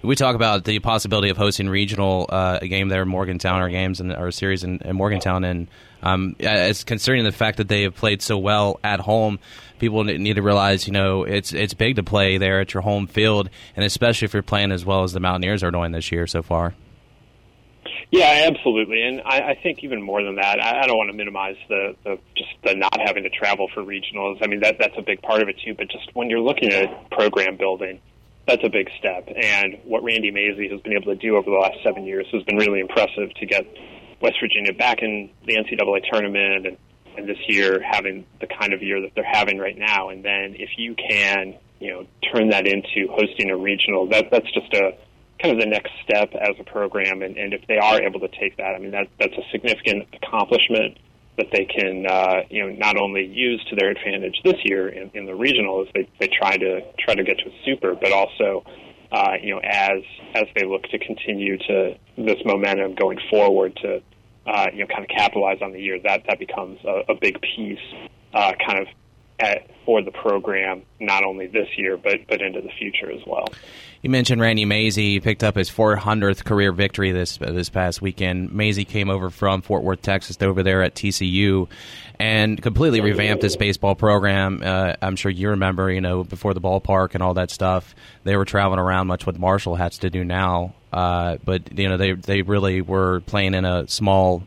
we 0.02 0.16
talk 0.16 0.34
about 0.34 0.64
the 0.64 0.78
possibility 0.80 1.30
of 1.30 1.36
hosting 1.36 1.68
regional 1.68 2.26
uh, 2.28 2.58
a 2.60 2.68
game 2.68 2.88
there 2.88 3.02
in 3.02 3.08
Morgantown 3.08 3.62
or 3.62 3.68
games 3.68 4.00
in, 4.00 4.12
or 4.12 4.28
a 4.28 4.32
series 4.32 4.64
in, 4.64 4.78
in 4.78 4.96
Morgantown, 4.96 5.44
and 5.44 5.68
um, 6.02 6.36
it's 6.38 6.84
concerning 6.84 7.24
the 7.24 7.32
fact 7.32 7.56
that 7.58 7.68
they 7.68 7.82
have 7.82 7.94
played 7.94 8.20
so 8.20 8.36
well 8.36 8.78
at 8.84 9.00
home. 9.00 9.38
People 9.78 10.04
need 10.04 10.34
to 10.34 10.42
realize, 10.42 10.86
you 10.86 10.92
know, 10.92 11.24
it's 11.24 11.52
it's 11.52 11.74
big 11.74 11.96
to 11.96 12.02
play 12.02 12.38
there 12.38 12.60
at 12.60 12.74
your 12.74 12.82
home 12.82 13.06
field, 13.06 13.48
and 13.76 13.84
especially 13.84 14.26
if 14.26 14.34
you're 14.34 14.42
playing 14.42 14.72
as 14.72 14.84
well 14.84 15.02
as 15.02 15.12
the 15.12 15.20
Mountaineers 15.20 15.62
are 15.62 15.70
doing 15.70 15.92
this 15.92 16.12
year 16.12 16.26
so 16.26 16.42
far. 16.42 16.74
Yeah, 18.10 18.46
absolutely, 18.46 19.02
and 19.02 19.22
I, 19.24 19.50
I 19.50 19.58
think 19.60 19.82
even 19.82 20.00
more 20.02 20.22
than 20.22 20.36
that, 20.36 20.62
I, 20.62 20.82
I 20.82 20.86
don't 20.86 20.96
want 20.96 21.10
to 21.10 21.16
minimize 21.16 21.56
the, 21.68 21.96
the 22.04 22.18
just 22.36 22.50
the 22.62 22.74
not 22.74 22.98
having 23.04 23.24
to 23.24 23.30
travel 23.30 23.68
for 23.74 23.82
regionals. 23.82 24.38
I 24.42 24.46
mean, 24.46 24.60
that 24.60 24.76
that's 24.78 24.96
a 24.96 25.02
big 25.02 25.20
part 25.22 25.42
of 25.42 25.48
it 25.48 25.56
too. 25.64 25.74
But 25.74 25.88
just 25.88 26.14
when 26.14 26.30
you're 26.30 26.40
looking 26.40 26.72
at 26.72 27.10
program 27.10 27.56
building, 27.56 28.00
that's 28.46 28.62
a 28.64 28.68
big 28.68 28.90
step. 28.98 29.28
And 29.34 29.78
what 29.84 30.04
Randy 30.04 30.30
Mazey 30.30 30.68
has 30.68 30.80
been 30.80 30.92
able 30.92 31.14
to 31.14 31.16
do 31.16 31.36
over 31.36 31.50
the 31.50 31.56
last 31.56 31.78
seven 31.82 32.04
years 32.04 32.26
has 32.32 32.42
been 32.44 32.56
really 32.56 32.80
impressive 32.80 33.32
to 33.34 33.46
get 33.46 33.66
West 34.20 34.36
Virginia 34.40 34.72
back 34.72 35.02
in 35.02 35.30
the 35.46 35.56
NCAA 35.56 36.02
tournament 36.10 36.66
and, 36.66 36.76
and 37.16 37.28
this 37.28 37.38
year 37.48 37.82
having 37.82 38.26
the 38.40 38.46
kind 38.46 38.72
of 38.72 38.82
year 38.82 39.00
that 39.00 39.12
they're 39.14 39.24
having 39.24 39.58
right 39.58 39.76
now. 39.76 40.10
And 40.10 40.24
then 40.24 40.56
if 40.58 40.70
you 40.76 40.94
can, 40.94 41.54
you 41.80 41.90
know, 41.92 42.06
turn 42.32 42.50
that 42.50 42.66
into 42.66 43.10
hosting 43.10 43.50
a 43.50 43.56
regional, 43.56 44.06
that 44.08 44.30
that's 44.30 44.50
just 44.52 44.72
a 44.74 44.92
kind 45.40 45.54
of 45.54 45.60
the 45.60 45.66
next 45.66 45.92
step 46.04 46.32
as 46.34 46.56
a 46.58 46.64
program. 46.64 47.22
And, 47.22 47.36
and 47.36 47.52
if 47.52 47.66
they 47.66 47.78
are 47.78 48.00
able 48.00 48.20
to 48.20 48.28
take 48.28 48.56
that, 48.56 48.74
I 48.74 48.78
mean, 48.78 48.92
that, 48.92 49.08
that's 49.18 49.34
a 49.34 49.42
significant 49.50 50.08
accomplishment 50.14 50.98
that 51.36 51.46
they 51.52 51.64
can, 51.64 52.06
uh, 52.06 52.42
you 52.48 52.62
know, 52.62 52.72
not 52.76 52.96
only 52.96 53.26
use 53.26 53.64
to 53.70 53.76
their 53.76 53.90
advantage 53.90 54.40
this 54.44 54.54
year 54.64 54.88
in, 54.88 55.10
in 55.14 55.26
the 55.26 55.34
regional 55.34 55.82
as 55.82 55.88
they, 55.92 56.08
they 56.20 56.28
try 56.28 56.56
to 56.56 56.80
try 56.98 57.14
to 57.14 57.24
get 57.24 57.38
to 57.38 57.46
a 57.48 57.52
super, 57.64 57.94
but 57.94 58.12
also, 58.12 58.64
uh, 59.10 59.32
you 59.42 59.52
know, 59.52 59.60
as 59.64 60.02
as 60.34 60.44
they 60.54 60.64
look 60.64 60.84
to 60.84 60.98
continue 60.98 61.58
to 61.58 61.96
this 62.16 62.38
momentum 62.44 62.94
going 62.94 63.18
forward 63.30 63.76
to, 63.82 64.00
uh, 64.46 64.66
you 64.72 64.80
know, 64.80 64.86
kind 64.86 65.02
of 65.02 65.08
capitalize 65.08 65.58
on 65.60 65.72
the 65.72 65.80
year, 65.80 65.98
that 66.04 66.22
that 66.28 66.38
becomes 66.38 66.78
a, 66.84 67.12
a 67.12 67.14
big 67.20 67.40
piece, 67.40 67.78
uh, 68.32 68.52
kind 68.64 68.78
of 68.78 68.86
at, 69.38 69.70
for 69.84 70.02
the 70.02 70.10
program, 70.10 70.82
not 71.00 71.24
only 71.24 71.46
this 71.46 71.68
year 71.76 71.96
but 71.96 72.26
but 72.28 72.40
into 72.40 72.60
the 72.60 72.70
future 72.78 73.10
as 73.10 73.20
well. 73.26 73.46
You 74.04 74.10
mentioned 74.10 74.38
Randy 74.38 74.66
Mazey. 74.66 75.12
He 75.12 75.20
picked 75.20 75.42
up 75.42 75.56
his 75.56 75.70
400th 75.70 76.44
career 76.44 76.72
victory 76.72 77.10
this 77.12 77.38
this 77.38 77.70
past 77.70 78.02
weekend. 78.02 78.52
Mazey 78.52 78.84
came 78.84 79.08
over 79.08 79.30
from 79.30 79.62
Fort 79.62 79.82
Worth, 79.82 80.02
Texas, 80.02 80.36
over 80.42 80.62
there 80.62 80.82
at 80.82 80.94
TCU, 80.94 81.68
and 82.18 82.60
completely 82.60 83.00
revamped 83.00 83.40
this 83.40 83.56
baseball 83.56 83.94
program. 83.94 84.60
Uh, 84.62 84.92
I'm 85.00 85.16
sure 85.16 85.30
you 85.30 85.50
remember, 85.50 85.90
you 85.90 86.02
know, 86.02 86.22
before 86.22 86.52
the 86.52 86.60
ballpark 86.60 87.14
and 87.14 87.22
all 87.22 87.32
that 87.34 87.50
stuff, 87.50 87.94
they 88.24 88.36
were 88.36 88.44
traveling 88.44 88.78
around 88.78 89.06
much 89.06 89.26
what 89.26 89.38
Marshall 89.38 89.74
has 89.76 89.96
to 89.98 90.10
do 90.10 90.22
now. 90.22 90.74
Uh, 90.92 91.38
but 91.42 91.76
you 91.78 91.88
know, 91.88 91.96
they 91.96 92.12
they 92.12 92.42
really 92.42 92.82
were 92.82 93.20
playing 93.20 93.54
in 93.54 93.64
a 93.64 93.88
small 93.88 94.42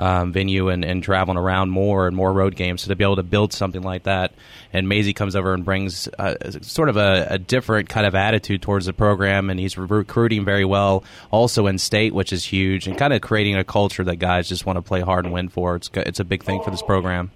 um, 0.00 0.32
venue 0.32 0.70
and, 0.70 0.82
and 0.82 1.02
traveling 1.02 1.36
around 1.36 1.68
more 1.68 2.06
and 2.06 2.16
more 2.16 2.32
road 2.32 2.56
games. 2.56 2.82
So 2.82 2.88
to 2.88 2.96
be 2.96 3.04
able 3.04 3.16
to 3.16 3.22
build 3.22 3.52
something 3.52 3.82
like 3.82 4.04
that, 4.04 4.32
and 4.72 4.88
Mazey 4.88 5.12
comes 5.12 5.36
over 5.36 5.52
and 5.52 5.62
brings 5.62 6.08
uh, 6.18 6.36
sort 6.62 6.88
of 6.88 6.96
a, 6.96 7.26
a, 7.30 7.38
different 7.38 7.90
kind 7.90 8.06
of 8.06 8.14
attitude 8.14 8.62
towards 8.62 8.86
the 8.86 8.94
program, 8.94 9.50
and 9.50 9.60
he's 9.60 9.76
recruiting 9.76 10.44
very 10.44 10.64
well, 10.64 11.04
also 11.30 11.66
in 11.66 11.76
state, 11.76 12.14
which 12.14 12.32
is 12.32 12.44
huge, 12.46 12.86
and 12.86 12.96
kind 12.96 13.12
of 13.12 13.20
creating 13.20 13.56
a 13.56 13.64
culture 13.64 14.02
that 14.02 14.16
guys 14.16 14.48
just 14.48 14.64
want 14.64 14.78
to 14.78 14.82
play 14.82 15.02
hard 15.02 15.26
and 15.26 15.34
win 15.34 15.50
for. 15.50 15.76
It's 15.76 15.90
it's 15.94 16.18
a 16.18 16.24
big 16.24 16.42
thing 16.44 16.62
for 16.62 16.70
this 16.70 16.82
program. 16.82 17.30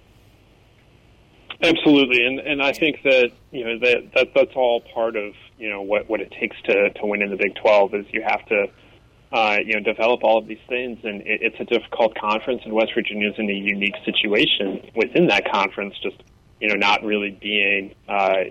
Absolutely, 1.61 2.25
and 2.25 2.39
and 2.39 2.63
I 2.63 2.73
think 2.73 3.03
that 3.03 3.29
you 3.51 3.63
know 3.63 3.77
that, 3.79 4.11
that 4.15 4.27
that's 4.33 4.55
all 4.55 4.81
part 4.81 5.15
of 5.15 5.33
you 5.59 5.69
know 5.69 5.83
what 5.83 6.09
what 6.09 6.19
it 6.19 6.31
takes 6.31 6.59
to 6.63 6.89
to 6.89 7.05
win 7.05 7.21
in 7.21 7.29
the 7.29 7.37
Big 7.37 7.53
Twelve 7.55 7.93
is 7.93 8.05
you 8.11 8.23
have 8.23 8.43
to 8.47 8.67
uh, 9.35 9.57
you 9.65 9.73
know, 9.73 9.81
develop 9.81 10.23
all 10.23 10.37
of 10.37 10.47
these 10.47 10.63
things. 10.69 10.97
And 11.03 11.21
it, 11.21 11.41
it's 11.41 11.59
a 11.59 11.65
difficult 11.65 12.15
conference, 12.17 12.61
and 12.63 12.73
West 12.73 12.93
Virginia 12.95 13.29
is 13.29 13.35
in 13.37 13.49
a 13.49 13.53
unique 13.53 13.95
situation 14.05 14.89
within 14.95 15.27
that 15.27 15.51
conference. 15.51 15.93
Just 16.01 16.23
you 16.61 16.69
know, 16.69 16.75
not 16.75 17.03
really 17.03 17.37
being 17.41 17.93
uh, 18.07 18.45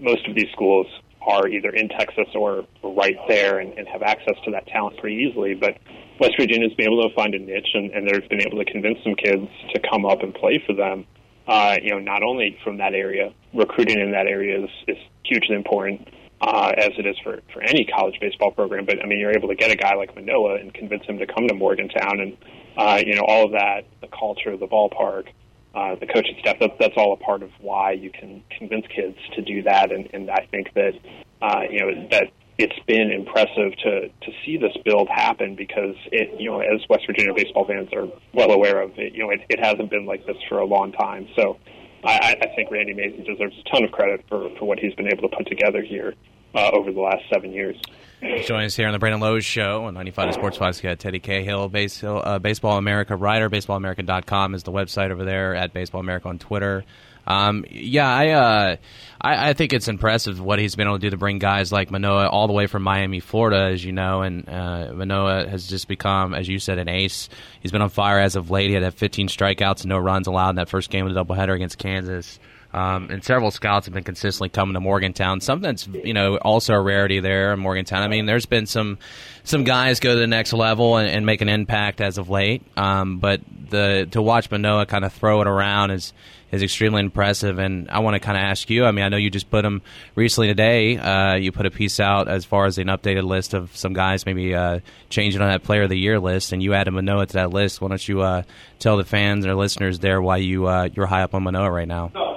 most 0.00 0.26
of 0.26 0.34
these 0.34 0.50
schools 0.52 0.86
are 1.20 1.46
either 1.46 1.68
in 1.68 1.88
Texas 1.90 2.26
or 2.34 2.66
right 2.82 3.16
there 3.28 3.58
and, 3.58 3.74
and 3.78 3.86
have 3.86 4.02
access 4.02 4.34
to 4.46 4.50
that 4.52 4.66
talent 4.66 4.96
pretty 4.98 5.16
easily. 5.16 5.54
But 5.54 5.76
West 6.18 6.34
Virginia's 6.38 6.72
been 6.74 6.86
able 6.86 7.06
to 7.06 7.14
find 7.14 7.34
a 7.34 7.38
niche, 7.38 7.68
and, 7.74 7.90
and 7.90 8.08
they've 8.08 8.28
been 8.30 8.46
able 8.46 8.64
to 8.64 8.70
convince 8.70 8.98
some 9.04 9.14
kids 9.14 9.46
to 9.74 9.80
come 9.90 10.06
up 10.06 10.22
and 10.22 10.34
play 10.34 10.62
for 10.66 10.74
them. 10.74 11.06
Uh, 11.46 11.76
you 11.82 11.90
know, 11.90 11.98
not 11.98 12.22
only 12.22 12.56
from 12.64 12.78
that 12.78 12.94
area, 12.94 13.32
recruiting 13.52 14.00
in 14.00 14.12
that 14.12 14.26
area 14.26 14.64
is, 14.64 14.70
is 14.88 14.96
hugely 15.22 15.54
important, 15.54 16.08
uh, 16.40 16.72
as 16.76 16.90
it 16.98 17.06
is 17.06 17.16
for, 17.22 17.40
for 17.52 17.62
any 17.62 17.84
college 17.84 18.18
baseball 18.20 18.50
program. 18.50 18.84
But 18.84 19.02
I 19.02 19.06
mean, 19.06 19.18
you're 19.18 19.36
able 19.36 19.48
to 19.48 19.54
get 19.54 19.70
a 19.70 19.76
guy 19.76 19.94
like 19.94 20.14
Manoah 20.14 20.56
and 20.56 20.72
convince 20.72 21.04
him 21.04 21.18
to 21.18 21.26
come 21.26 21.48
to 21.48 21.54
Morgantown, 21.54 22.20
and 22.20 22.36
uh, 22.76 23.00
you 23.04 23.14
know 23.14 23.24
all 23.26 23.46
of 23.46 23.52
that, 23.52 23.84
the 24.00 24.08
culture, 24.08 24.56
the 24.56 24.66
ballpark, 24.66 25.28
uh, 25.74 25.94
the 25.96 26.06
coaching 26.06 26.36
staff. 26.40 26.58
That, 26.60 26.78
that's 26.78 26.94
all 26.96 27.12
a 27.12 27.16
part 27.16 27.42
of 27.42 27.50
why 27.60 27.92
you 27.92 28.10
can 28.10 28.42
convince 28.58 28.86
kids 28.86 29.16
to 29.34 29.42
do 29.42 29.62
that. 29.62 29.92
And, 29.92 30.08
and 30.12 30.30
I 30.30 30.46
think 30.50 30.72
that 30.74 30.94
uh, 31.40 31.62
you 31.70 31.80
know 31.80 32.08
that 32.10 32.30
it's 32.58 32.78
been 32.86 33.10
impressive 33.10 33.76
to 33.82 34.08
to 34.08 34.32
see 34.44 34.56
this 34.56 34.76
build 34.84 35.08
happen 35.08 35.54
because 35.56 35.96
it 36.12 36.40
you 36.40 36.50
know 36.50 36.60
as 36.60 36.80
West 36.88 37.06
Virginia 37.06 37.32
baseball 37.34 37.66
fans 37.66 37.90
are 37.92 38.08
well 38.32 38.50
aware 38.50 38.82
of 38.82 38.98
it. 38.98 39.14
You 39.14 39.24
know, 39.24 39.30
it, 39.30 39.40
it 39.48 39.64
hasn't 39.64 39.90
been 39.90 40.06
like 40.06 40.26
this 40.26 40.36
for 40.48 40.58
a 40.58 40.66
long 40.66 40.92
time. 40.92 41.28
So. 41.36 41.58
I, 42.04 42.36
I 42.40 42.46
think 42.54 42.70
Randy 42.70 42.92
Mazey 42.92 43.22
deserves 43.22 43.56
a 43.58 43.70
ton 43.70 43.84
of 43.84 43.92
credit 43.92 44.24
for, 44.28 44.50
for 44.58 44.66
what 44.66 44.78
he's 44.78 44.94
been 44.94 45.08
able 45.08 45.28
to 45.28 45.36
put 45.36 45.46
together 45.46 45.82
here 45.82 46.14
uh, 46.54 46.70
over 46.72 46.92
the 46.92 47.00
last 47.00 47.24
seven 47.32 47.52
years. 47.52 47.76
Join 48.22 48.64
us 48.64 48.74
here 48.76 48.86
on 48.86 48.92
the 48.92 48.98
Brandon 48.98 49.20
Lowe's 49.20 49.44
Show 49.44 49.84
on 49.84 49.94
95 49.94 50.34
Sports 50.34 50.58
Podcast. 50.58 50.98
Teddy 50.98 51.20
Cahill, 51.20 51.68
base, 51.68 52.02
uh, 52.02 52.38
Baseball 52.38 52.78
America 52.78 53.16
writer. 53.16 53.50
BaseballAmerica.com 53.50 54.54
is 54.54 54.62
the 54.62 54.72
website 54.72 55.10
over 55.10 55.24
there. 55.24 55.54
At 55.54 55.72
Baseball 55.72 56.00
America 56.00 56.28
on 56.28 56.38
Twitter. 56.38 56.84
Um, 57.26 57.64
yeah, 57.70 58.08
I, 58.08 58.28
uh, 58.30 58.76
I, 59.20 59.50
I 59.50 59.52
think 59.54 59.72
it's 59.72 59.88
impressive 59.88 60.40
what 60.40 60.58
he's 60.58 60.74
been 60.76 60.86
able 60.86 60.98
to 60.98 61.00
do 61.00 61.10
to 61.10 61.16
bring 61.16 61.38
guys 61.38 61.72
like 61.72 61.90
Manoah 61.90 62.28
all 62.28 62.46
the 62.46 62.52
way 62.52 62.66
from 62.66 62.82
Miami, 62.82 63.20
Florida, 63.20 63.70
as 63.72 63.82
you 63.84 63.92
know, 63.92 64.22
and 64.22 64.48
uh, 64.48 64.92
Manoah 64.92 65.48
has 65.48 65.66
just 65.66 65.88
become, 65.88 66.34
as 66.34 66.48
you 66.48 66.58
said, 66.58 66.78
an 66.78 66.88
ace. 66.88 67.28
He's 67.60 67.72
been 67.72 67.82
on 67.82 67.88
fire 67.88 68.20
as 68.20 68.36
of 68.36 68.50
late. 68.50 68.68
He 68.68 68.74
had 68.74 68.92
15 68.92 69.28
strikeouts 69.28 69.82
and 69.82 69.88
no 69.88 69.98
runs 69.98 70.26
allowed 70.26 70.50
in 70.50 70.56
that 70.56 70.68
first 70.68 70.90
game 70.90 71.06
of 71.06 71.14
the 71.14 71.24
doubleheader 71.24 71.54
against 71.54 71.78
Kansas. 71.78 72.38
Um, 72.74 73.08
and 73.08 73.22
several 73.22 73.52
scouts 73.52 73.86
have 73.86 73.94
been 73.94 74.02
consistently 74.02 74.48
coming 74.48 74.74
to 74.74 74.80
Morgantown. 74.80 75.40
Something 75.40 75.62
that's 75.62 75.86
you 75.86 76.12
know 76.12 76.36
also 76.38 76.74
a 76.74 76.80
rarity 76.80 77.20
there 77.20 77.52
in 77.52 77.60
Morgantown. 77.60 78.02
I 78.02 78.08
mean, 78.08 78.26
there's 78.26 78.46
been 78.46 78.66
some 78.66 78.98
some 79.44 79.62
guys 79.62 80.00
go 80.00 80.14
to 80.14 80.18
the 80.18 80.26
next 80.26 80.52
level 80.52 80.96
and, 80.96 81.08
and 81.08 81.24
make 81.24 81.40
an 81.40 81.48
impact 81.48 82.00
as 82.00 82.18
of 82.18 82.30
late. 82.30 82.62
Um, 82.76 83.18
but 83.18 83.42
the 83.70 84.08
to 84.10 84.20
watch 84.20 84.50
Manoah 84.50 84.86
kind 84.86 85.04
of 85.04 85.12
throw 85.12 85.40
it 85.40 85.46
around 85.46 85.92
is 85.92 86.12
is 86.50 86.62
extremely 86.62 87.00
impressive. 87.00 87.60
And 87.60 87.88
I 87.90 88.00
want 88.00 88.14
to 88.14 88.20
kind 88.20 88.36
of 88.36 88.42
ask 88.42 88.68
you. 88.68 88.84
I 88.84 88.90
mean, 88.90 89.04
I 89.04 89.08
know 89.08 89.18
you 89.18 89.30
just 89.30 89.50
put 89.50 89.64
him 89.64 89.82
recently 90.16 90.48
today. 90.48 90.96
Uh, 90.96 91.34
you 91.34 91.52
put 91.52 91.66
a 91.66 91.70
piece 91.70 92.00
out 92.00 92.26
as 92.26 92.44
far 92.44 92.66
as 92.66 92.78
an 92.78 92.88
updated 92.88 93.24
list 93.24 93.54
of 93.54 93.76
some 93.76 93.92
guys 93.92 94.26
maybe 94.26 94.54
uh, 94.54 94.80
changing 95.10 95.40
on 95.40 95.48
that 95.48 95.62
Player 95.62 95.82
of 95.82 95.90
the 95.90 95.98
Year 95.98 96.18
list, 96.18 96.52
and 96.52 96.60
you 96.60 96.74
added 96.74 96.90
Manoah 96.92 97.26
to 97.26 97.32
that 97.34 97.50
list. 97.50 97.80
Why 97.80 97.88
don't 97.88 98.08
you 98.08 98.22
uh, 98.22 98.42
tell 98.80 98.96
the 98.96 99.04
fans 99.04 99.46
or 99.46 99.54
listeners 99.54 100.00
there 100.00 100.20
why 100.20 100.38
you 100.38 100.66
uh, 100.66 100.88
you're 100.92 101.06
high 101.06 101.22
up 101.22 101.34
on 101.34 101.44
Manoah 101.44 101.70
right 101.70 101.88
now? 101.88 102.33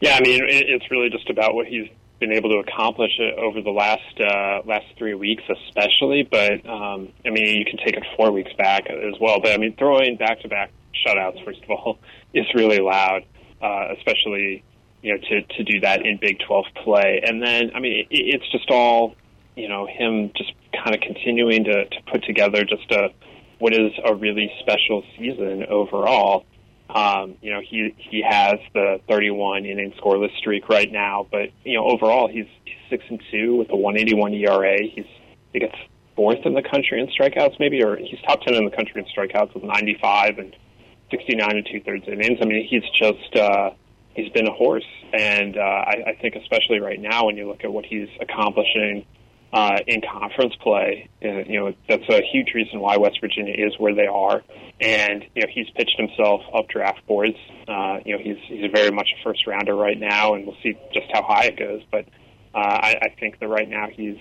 Yeah, 0.00 0.14
I 0.14 0.20
mean, 0.20 0.40
it's 0.44 0.90
really 0.90 1.10
just 1.10 1.28
about 1.28 1.54
what 1.54 1.66
he's 1.66 1.88
been 2.20 2.32
able 2.32 2.50
to 2.50 2.58
accomplish 2.58 3.12
over 3.38 3.60
the 3.62 3.70
last 3.70 4.20
uh, 4.20 4.62
last 4.64 4.86
three 4.96 5.14
weeks, 5.14 5.42
especially. 5.48 6.22
But 6.22 6.68
um, 6.68 7.08
I 7.24 7.30
mean, 7.30 7.58
you 7.58 7.64
can 7.64 7.78
take 7.78 7.96
it 7.96 8.04
four 8.16 8.30
weeks 8.30 8.52
back 8.58 8.88
as 8.90 9.14
well. 9.20 9.40
But 9.40 9.52
I 9.52 9.56
mean, 9.56 9.74
throwing 9.76 10.16
back 10.16 10.40
to 10.40 10.48
back 10.48 10.70
shutouts, 11.06 11.44
first 11.44 11.62
of 11.62 11.70
all, 11.70 11.98
is 12.34 12.46
really 12.54 12.78
loud, 12.78 13.24
uh, 13.62 13.94
especially 13.96 14.64
you 15.02 15.14
know 15.14 15.18
to 15.28 15.42
to 15.42 15.64
do 15.64 15.80
that 15.80 16.04
in 16.04 16.18
Big 16.20 16.38
Twelve 16.46 16.66
play. 16.82 17.22
And 17.24 17.42
then, 17.42 17.72
I 17.74 17.80
mean, 17.80 18.06
it, 18.10 18.16
it's 18.16 18.50
just 18.50 18.70
all 18.70 19.16
you 19.56 19.68
know 19.68 19.86
him 19.86 20.32
just 20.36 20.52
kind 20.72 20.94
of 20.94 21.00
continuing 21.00 21.64
to 21.64 21.84
to 21.86 22.02
put 22.10 22.24
together 22.24 22.64
just 22.64 22.90
a 22.90 23.10
what 23.58 23.72
is 23.72 23.92
a 24.04 24.14
really 24.14 24.52
special 24.60 25.02
season 25.16 25.66
overall. 25.68 26.44
Um, 26.90 27.36
you 27.42 27.52
know, 27.52 27.60
he 27.60 27.94
he 27.98 28.22
has 28.22 28.58
the 28.72 29.00
31 29.08 29.66
inning 29.66 29.92
scoreless 30.00 30.34
streak 30.38 30.68
right 30.68 30.90
now, 30.90 31.26
but 31.30 31.50
you 31.64 31.74
know, 31.74 31.84
overall 31.84 32.28
he's, 32.28 32.46
he's 32.64 32.76
six 32.88 33.04
and 33.10 33.22
two 33.30 33.56
with 33.56 33.70
a 33.70 33.76
181 33.76 34.32
ERA. 34.34 34.82
He's 34.82 35.04
think 35.52 35.64
it's 35.64 35.90
fourth 36.16 36.44
in 36.44 36.54
the 36.54 36.62
country 36.62 37.00
in 37.00 37.06
strikeouts, 37.08 37.60
maybe, 37.60 37.82
or 37.82 37.96
he's 37.96 38.20
top 38.26 38.42
10 38.42 38.54
in 38.54 38.64
the 38.64 38.70
country 38.70 39.02
in 39.02 39.06
strikeouts 39.06 39.54
with 39.54 39.64
95 39.64 40.38
and 40.38 40.56
69 41.10 41.50
and 41.50 41.68
two 41.70 41.80
thirds 41.80 42.04
innings. 42.08 42.38
I 42.42 42.44
mean, 42.44 42.66
he's 42.66 42.82
just 42.94 43.36
uh, 43.36 43.70
he's 44.14 44.30
been 44.32 44.46
a 44.46 44.52
horse, 44.52 44.86
and 45.12 45.56
uh, 45.56 45.60
I, 45.60 46.04
I 46.08 46.18
think 46.20 46.36
especially 46.36 46.80
right 46.80 47.00
now 47.00 47.26
when 47.26 47.36
you 47.36 47.46
look 47.48 47.64
at 47.64 47.72
what 47.72 47.84
he's 47.84 48.08
accomplishing 48.20 49.06
uh, 49.52 49.78
in 49.86 50.00
conference 50.00 50.54
play. 50.62 51.08
Uh, 51.24 51.44
you 51.46 51.58
know, 51.58 51.74
that's 51.88 52.08
a 52.08 52.22
huge 52.32 52.52
reason 52.54 52.80
why 52.80 52.96
West 52.96 53.18
Virginia 53.20 53.54
is 53.56 53.72
where 53.78 53.94
they 53.94 54.06
are. 54.06 54.42
And 54.80 55.24
you 55.34 55.42
know, 55.42 55.48
he's 55.52 55.68
pitched 55.70 55.96
himself 55.96 56.42
up 56.54 56.68
draft 56.68 57.06
boards. 57.06 57.36
Uh, 57.66 57.98
you 58.04 58.16
know, 58.16 58.22
he's 58.22 58.38
he's 58.46 58.70
very 58.72 58.90
much 58.90 59.08
a 59.18 59.22
first 59.24 59.46
rounder 59.46 59.74
right 59.74 59.98
now, 59.98 60.34
and 60.34 60.46
we'll 60.46 60.56
see 60.62 60.74
just 60.92 61.06
how 61.12 61.22
high 61.22 61.46
it 61.46 61.58
goes. 61.58 61.82
But 61.90 62.06
uh, 62.54 62.58
I, 62.58 62.98
I 63.02 63.08
think 63.18 63.40
that 63.40 63.48
right 63.48 63.68
now 63.68 63.88
he's 63.92 64.18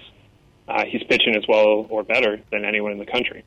uh, 0.67 0.85
he's 0.85 1.03
pitching 1.03 1.35
as 1.35 1.43
well 1.47 1.85
or 1.89 2.03
better 2.03 2.39
than 2.51 2.65
anyone 2.65 2.91
in 2.91 2.97
the 2.97 3.05
country. 3.05 3.43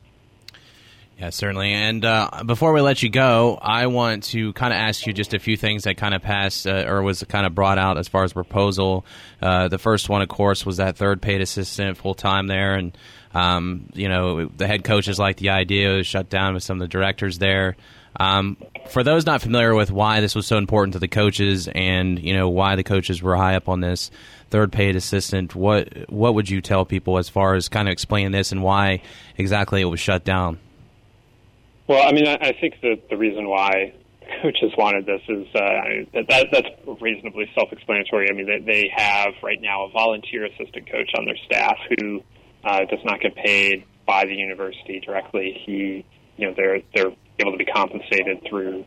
Yeah, 1.21 1.29
certainly. 1.29 1.71
And 1.71 2.03
uh, 2.03 2.31
before 2.47 2.73
we 2.73 2.81
let 2.81 3.03
you 3.03 3.09
go, 3.09 3.59
I 3.61 3.85
want 3.85 4.23
to 4.31 4.53
kind 4.53 4.73
of 4.73 4.79
ask 4.79 5.05
you 5.05 5.13
just 5.13 5.35
a 5.35 5.39
few 5.39 5.55
things 5.55 5.83
that 5.83 5.95
kind 5.95 6.15
of 6.15 6.23
passed 6.23 6.65
uh, 6.65 6.85
or 6.87 7.03
was 7.03 7.23
kind 7.25 7.45
of 7.45 7.53
brought 7.53 7.77
out 7.77 7.99
as 7.99 8.07
far 8.07 8.23
as 8.23 8.33
proposal. 8.33 9.05
Uh, 9.39 9.67
the 9.67 9.77
first 9.77 10.09
one, 10.09 10.23
of 10.23 10.29
course, 10.29 10.65
was 10.65 10.77
that 10.77 10.97
third 10.97 11.21
paid 11.21 11.39
assistant 11.39 11.97
full 11.97 12.15
time 12.15 12.47
there, 12.47 12.73
and 12.73 12.97
um, 13.35 13.87
you 13.93 14.09
know 14.09 14.47
the 14.47 14.65
head 14.65 14.83
coaches 14.83 15.19
liked 15.19 15.37
the 15.37 15.51
idea. 15.51 15.93
It 15.93 15.97
was 15.97 16.07
shut 16.07 16.27
down 16.27 16.55
with 16.55 16.63
some 16.63 16.77
of 16.77 16.81
the 16.81 16.87
directors 16.87 17.37
there. 17.37 17.77
Um, 18.19 18.57
for 18.89 19.03
those 19.03 19.23
not 19.23 19.43
familiar 19.43 19.75
with 19.75 19.91
why 19.91 20.21
this 20.21 20.33
was 20.33 20.47
so 20.47 20.57
important 20.57 20.93
to 20.93 20.99
the 20.99 21.07
coaches 21.07 21.69
and 21.75 22.17
you 22.17 22.33
know 22.33 22.49
why 22.49 22.75
the 22.75 22.83
coaches 22.83 23.21
were 23.21 23.35
high 23.35 23.57
up 23.57 23.69
on 23.69 23.79
this 23.79 24.09
third 24.49 24.71
paid 24.71 24.95
assistant, 24.95 25.53
what 25.53 26.09
what 26.09 26.33
would 26.33 26.49
you 26.49 26.61
tell 26.61 26.83
people 26.83 27.19
as 27.19 27.29
far 27.29 27.53
as 27.53 27.69
kind 27.69 27.87
of 27.87 27.91
explaining 27.91 28.31
this 28.31 28.51
and 28.51 28.63
why 28.63 29.03
exactly 29.37 29.81
it 29.81 29.85
was 29.85 29.99
shut 29.99 30.23
down? 30.23 30.57
Well, 31.91 32.07
I 32.07 32.13
mean, 32.13 32.25
I, 32.25 32.35
I 32.35 32.51
think 32.53 32.75
that 32.83 33.09
the 33.09 33.17
reason 33.17 33.49
why 33.49 33.93
coaches 34.41 34.71
wanted 34.77 35.05
this 35.05 35.19
is 35.27 35.45
uh, 35.53 36.07
that, 36.13 36.25
that 36.29 36.47
that's 36.49 37.01
reasonably 37.01 37.51
self-explanatory. 37.53 38.29
I 38.31 38.33
mean, 38.33 38.45
they, 38.45 38.59
they 38.59 38.91
have 38.95 39.33
right 39.43 39.59
now 39.61 39.87
a 39.87 39.91
volunteer 39.91 40.45
assistant 40.45 40.89
coach 40.89 41.11
on 41.17 41.25
their 41.25 41.35
staff 41.45 41.75
who 41.89 42.23
uh, 42.63 42.85
does 42.89 43.03
not 43.03 43.19
get 43.19 43.35
paid 43.35 43.83
by 44.07 44.23
the 44.23 44.33
university 44.33 45.01
directly. 45.01 45.61
He, 45.65 46.05
you 46.37 46.47
know, 46.47 46.53
they're 46.55 46.79
they're 46.95 47.11
able 47.39 47.51
to 47.51 47.57
be 47.57 47.65
compensated 47.65 48.41
through 48.47 48.85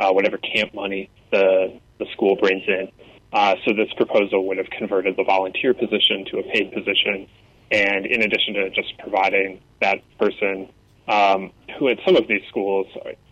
uh, 0.00 0.12
whatever 0.12 0.38
camp 0.38 0.72
money 0.72 1.10
the 1.30 1.78
the 1.98 2.06
school 2.14 2.36
brings 2.36 2.62
in. 2.66 2.90
Uh, 3.34 3.56
so 3.66 3.74
this 3.74 3.92
proposal 3.98 4.48
would 4.48 4.56
have 4.56 4.70
converted 4.70 5.14
the 5.18 5.24
volunteer 5.24 5.74
position 5.74 6.24
to 6.30 6.38
a 6.38 6.42
paid 6.54 6.72
position, 6.72 7.28
and 7.70 8.06
in 8.06 8.22
addition 8.22 8.54
to 8.54 8.70
just 8.70 8.96
providing 8.96 9.60
that 9.82 9.98
person 10.18 10.70
um, 11.08 11.52
who 11.78 11.88
at 11.88 11.98
some 12.04 12.16
of 12.16 12.26
these 12.28 12.42
schools 12.48 12.86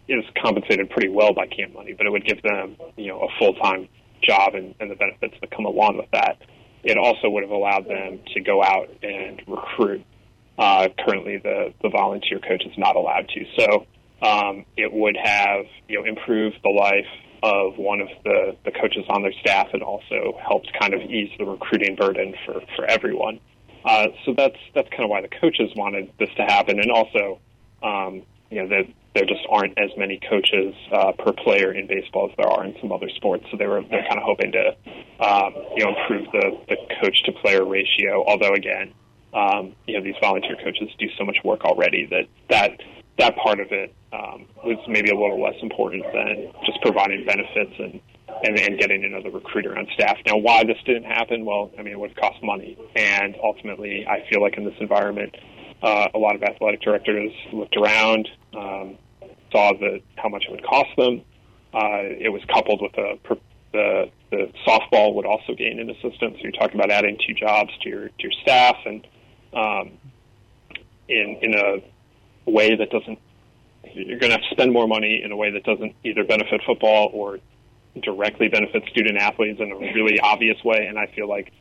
is 0.09 0.25
compensated 0.41 0.91
pretty 0.91 1.09
well 1.09 1.33
by 1.33 1.47
camp 1.47 1.75
money, 1.75 1.95
but 1.97 2.07
it 2.07 2.11
would 2.11 2.27
give 2.27 2.43
them, 2.43 2.77
you 2.97 3.09
know, 3.09 3.21
a 3.21 3.29
full 3.39 3.55
time 3.55 3.89
job 4.23 4.55
and, 4.55 4.75
and 4.81 4.91
the 4.91 4.97
benefits 4.97 5.35
that 5.41 5.51
come 5.51 5.65
along 5.65 5.97
with 5.97 6.11
that. 6.13 6.39
It 6.83 6.99
also 6.99 7.31
would 7.31 7.43
have 7.43 7.51
allowed 7.51 7.89
them 7.89 8.21
to 8.35 8.41
go 8.41 8.63
out 8.63 8.91
and 9.03 9.43
recruit. 9.47 10.05
Uh, 10.59 10.89
currently, 11.05 11.39
the 11.39 11.73
the 11.83 11.89
volunteer 11.89 12.39
coach 12.39 12.65
is 12.65 12.77
not 12.79 12.95
allowed 12.95 13.29
to. 13.29 13.45
So 13.59 13.87
um, 14.23 14.65
it 14.77 14.93
would 14.93 15.17
have, 15.17 15.65
you 15.89 15.99
know, 15.99 16.05
improved 16.05 16.57
the 16.63 16.71
life 16.71 17.09
of 17.43 17.77
one 17.77 18.01
of 18.01 18.09
the, 18.25 18.57
the 18.65 18.71
coaches 18.71 19.05
on 19.11 19.23
their 19.23 19.33
staff 19.41 19.69
and 19.75 19.83
also 19.83 20.39
helped 20.43 20.71
kind 20.81 20.95
of 20.95 21.01
ease 21.03 21.31
the 21.39 21.45
recruiting 21.45 21.95
burden 21.95 22.35
for, 22.47 22.63
for 22.75 22.87
everyone. 22.87 23.39
Uh, 23.85 24.07
so 24.25 24.33
that's 24.35 24.57
that's 24.75 24.89
kind 24.91 25.05
of 25.05 25.11
why 25.11 25.21
the 25.21 25.29
coaches 25.29 25.71
wanted 25.77 26.11
this 26.19 26.31
to 26.37 26.43
happen, 26.43 26.81
and 26.81 26.91
also 26.91 27.39
um, 27.85 28.23
you 28.51 28.63
know, 28.63 28.69
that 28.69 28.87
there 29.15 29.25
just 29.25 29.47
aren't 29.49 29.79
as 29.79 29.91
many 29.97 30.19
coaches 30.29 30.75
uh, 30.93 31.13
per 31.13 31.33
player 31.33 31.73
in 31.73 31.87
baseball 31.87 32.29
as 32.31 32.37
there 32.37 32.49
are 32.49 32.65
in 32.65 32.75
some 32.81 32.91
other 32.93 33.09
sports. 33.17 33.45
So 33.51 33.57
they 33.57 33.67
were 33.67 33.83
they're 33.83 34.07
kind 34.09 34.19
of 34.19 34.25
hoping 34.25 34.53
to 34.53 34.69
um, 35.21 35.55
you 35.77 35.85
know 35.85 35.95
improve 35.95 36.27
the 36.33 36.59
the 36.69 36.77
coach 37.01 37.23
to 37.25 37.33
player 37.33 37.65
ratio. 37.65 38.25
Although 38.27 38.53
again, 38.53 38.93
um, 39.33 39.75
you 39.87 39.97
know 39.97 40.03
these 40.03 40.17
volunteer 40.21 40.57
coaches 40.57 40.89
do 40.99 41.07
so 41.17 41.25
much 41.25 41.39
work 41.45 41.65
already 41.65 42.07
that 42.07 42.27
that 42.51 42.81
that 43.19 43.37
part 43.37 43.61
of 43.61 43.71
it 43.71 43.95
um, 44.13 44.47
was 44.65 44.79
maybe 44.89 45.11
a 45.11 45.17
little 45.17 45.41
less 45.41 45.55
important 45.63 46.05
than 46.13 46.53
just 46.67 46.81
providing 46.83 47.25
benefits 47.25 47.73
and, 47.79 48.01
and 48.43 48.59
and 48.59 48.79
getting 48.81 49.05
another 49.05 49.31
recruiter 49.31 49.79
on 49.79 49.87
staff. 49.95 50.17
Now, 50.27 50.39
why 50.39 50.65
this 50.65 50.79
didn't 50.85 51.05
happen? 51.05 51.45
Well, 51.45 51.71
I 51.79 51.83
mean, 51.83 51.93
it 51.93 52.01
would 52.01 52.17
cost 52.17 52.43
money, 52.43 52.77
and 52.97 53.37
ultimately, 53.43 54.05
I 54.09 54.29
feel 54.29 54.43
like 54.43 54.57
in 54.57 54.65
this 54.65 54.75
environment, 54.81 55.37
uh, 55.85 56.09
a 56.15 56.19
lot 56.19 56.35
of 56.35 56.43
athletic 56.43 56.81
directors 56.81 57.31
looked 57.53 57.77
around, 57.77 58.27
um, 58.57 58.97
saw 59.53 59.73
that 59.73 60.01
how 60.17 60.31
much 60.31 60.45
it 60.49 60.51
would 60.51 60.65
cost 60.65 60.89
them. 60.97 61.21
Uh, 61.75 62.09
it 62.19 62.33
was 62.33 62.43
coupled 62.53 62.81
with 62.81 62.97
a 62.97 63.19
the 63.73 64.11
the 64.31 64.51
softball 64.67 65.15
would 65.15 65.27
also 65.27 65.55
gain 65.55 65.79
an 65.79 65.91
assistant. 65.91 66.37
So 66.37 66.43
you're 66.43 66.53
talking 66.53 66.77
about 66.77 66.91
adding 66.91 67.19
two 67.27 67.35
jobs 67.35 67.71
to 67.83 67.89
your 67.89 68.09
to 68.09 68.15
your 68.19 68.33
staff, 68.43 68.77
and 68.87 69.07
um, 69.53 69.91
in 71.09 71.39
in 71.43 71.55
a 71.55 72.51
way 72.51 72.77
that 72.77 72.91
doesn't 72.91 73.19
you're 73.93 74.19
going 74.19 74.31
to 74.31 74.39
have 74.39 74.49
to 74.49 74.55
spend 74.55 74.73
more 74.73 74.89
money 74.89 75.21
in 75.23 75.33
a 75.33 75.37
way 75.37 75.51
that 75.51 75.65
doesn't 75.65 75.95
either 76.03 76.25
benefit 76.25 76.63
football 76.67 77.11
or 77.13 77.39
directly 78.03 78.49
benefit 78.49 78.83
student 78.89 79.19
athletes 79.19 79.61
in 79.61 79.71
a 79.71 79.77
really 79.77 80.19
obvious 80.19 80.57
way. 80.65 80.87
And 80.87 80.99
I 80.99 81.07
feel 81.15 81.29
like 81.29 81.53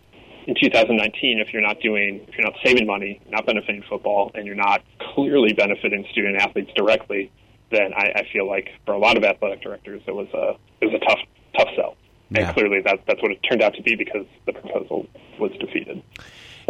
in 0.47 0.55
2019, 0.55 1.39
if 1.39 1.53
you're 1.53 1.61
not 1.61 1.79
doing, 1.79 2.25
if 2.27 2.37
you're 2.37 2.45
not 2.45 2.57
saving 2.63 2.85
money, 2.85 3.21
not 3.29 3.45
benefiting 3.45 3.83
football, 3.89 4.31
and 4.35 4.45
you're 4.45 4.55
not 4.55 4.81
clearly 5.13 5.53
benefiting 5.53 6.05
student 6.11 6.37
athletes 6.37 6.71
directly, 6.75 7.31
then 7.71 7.93
I, 7.93 8.11
I 8.15 8.23
feel 8.31 8.47
like 8.47 8.69
for 8.85 8.93
a 8.93 8.99
lot 8.99 9.17
of 9.17 9.23
athletic 9.23 9.61
directors, 9.61 10.01
it 10.07 10.13
was 10.13 10.27
a 10.33 10.57
it 10.81 10.91
was 10.91 10.95
a 10.95 11.05
tough 11.05 11.19
tough 11.57 11.69
sell. 11.75 11.97
Yeah. 12.29 12.47
And 12.47 12.53
clearly, 12.53 12.81
that 12.81 12.99
that's 13.07 13.21
what 13.21 13.31
it 13.31 13.39
turned 13.49 13.61
out 13.61 13.73
to 13.75 13.81
be 13.81 13.95
because 13.95 14.25
the 14.45 14.53
proposal 14.53 15.07
was 15.39 15.51
defeated. 15.59 16.01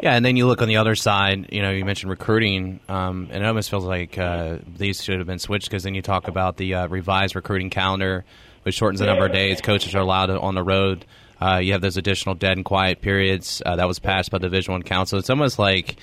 Yeah, 0.02 0.16
and 0.16 0.26
then 0.26 0.36
you 0.36 0.48
look 0.48 0.62
on 0.62 0.68
the 0.68 0.78
other 0.78 0.96
side. 0.96 1.50
You 1.52 1.62
know, 1.62 1.72
you 1.72 1.86
mentioned 1.86 2.10
recruiting, 2.10 2.80
um, 2.90 3.30
and 3.32 3.44
it 3.44 3.46
almost 3.46 3.70
feels 3.70 3.86
like 3.86 4.18
uh, 4.18 4.58
these 4.78 5.04
should 5.04 5.20
have 5.20 5.28
been 5.28 5.40
switched 5.40 5.70
because 5.70 5.84
then 5.84 5.94
you 5.94 6.02
talk 6.02 6.28
about 6.28 6.58
the 6.58 6.74
uh, 6.74 6.88
revised 6.88 7.36
recruiting 7.36 7.70
calendar, 7.70 8.26
which 8.64 8.76
shortens 8.76 9.00
the 9.00 9.06
number 9.06 9.26
of 9.26 9.32
days 9.32 9.62
coaches 9.62 9.94
are 9.94 10.02
allowed 10.02 10.30
on 10.30 10.56
the 10.56 10.64
road 10.64 11.06
Uh, 11.44 11.58
you 11.58 11.74
have 11.74 11.82
those 11.82 11.98
additional 11.98 12.36
dead 12.36 12.56
and 12.56 12.64
quiet 12.64 13.02
periods 13.02 13.62
uh, 13.66 13.76
that 13.76 13.86
was 13.86 14.00
passed 14.00 14.32
by 14.32 14.38
the 14.38 14.48
Division 14.48 14.72
One 14.72 14.84
Council. 14.84 15.20
It's 15.20 15.30
almost 15.30 15.60
like 15.60 15.98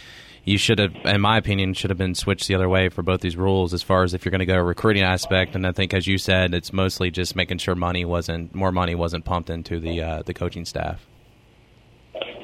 you 0.45 0.59
should 0.59 0.79
have, 0.79 0.95
in 1.07 1.23
my 1.23 1.39
opinion, 1.39 1.73
should 1.73 1.89
have 1.89 1.97
been 1.97 2.15
switched 2.15 2.47
the 2.47 2.55
other 2.55 2.69
way 2.69 2.91
for 2.91 3.03
both 3.03 3.23
these 3.23 3.39
rules 3.39 3.73
as 3.73 3.83
far 3.83 4.03
as 4.03 4.13
if 4.13 4.23
you're 4.23 4.31
going 4.31 4.41
to 4.41 4.47
go 4.47 4.59
recruiting 4.59 5.03
aspect. 5.03 5.55
And 5.55 5.67
I 5.67 5.73
think, 5.73 5.95
as 5.95 6.07
you 6.07 6.19
said, 6.19 6.53
it's 6.53 6.75
mostly 6.75 7.11
just 7.11 7.37
making 7.37 7.57
sure 7.57 7.75
money 7.75 8.05
wasn't 8.05 8.55
more 8.55 8.71
money 8.71 8.95
wasn't 8.95 9.25
pumped 9.25 9.49
into 9.49 9.81
the 9.81 10.03
uh, 10.03 10.23
the 10.27 10.35
coaching 10.35 10.67
staff. 10.67 11.07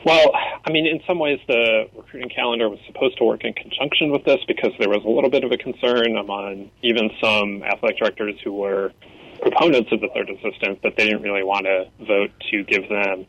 Well, 0.06 0.32
I 0.64 0.72
mean, 0.72 0.86
in 0.86 1.00
some 1.06 1.18
ways, 1.18 1.38
the 1.48 1.90
recruiting 1.94 2.30
calendar 2.30 2.70
was 2.70 2.78
supposed 2.86 3.18
to 3.18 3.24
work 3.24 3.44
in 3.44 3.52
conjunction 3.52 4.10
with 4.10 4.24
this 4.24 4.38
because 4.48 4.72
there 4.78 4.88
was 4.88 5.04
a 5.04 5.10
little 5.10 5.30
bit 5.30 5.44
of 5.44 5.52
a 5.52 5.58
concern 5.58 6.16
among 6.16 6.70
even 6.82 7.10
some 7.20 7.62
athletic 7.62 7.98
directors 7.98 8.36
who 8.42 8.54
were 8.54 8.92
proponents 9.40 9.90
of 9.92 10.00
the 10.00 10.08
third 10.14 10.30
assistant 10.30 10.80
but 10.82 10.94
they 10.96 11.04
didn't 11.04 11.22
really 11.22 11.44
want 11.44 11.66
to 11.66 11.84
vote 12.04 12.30
to 12.50 12.64
give 12.64 12.88
them 12.88 13.26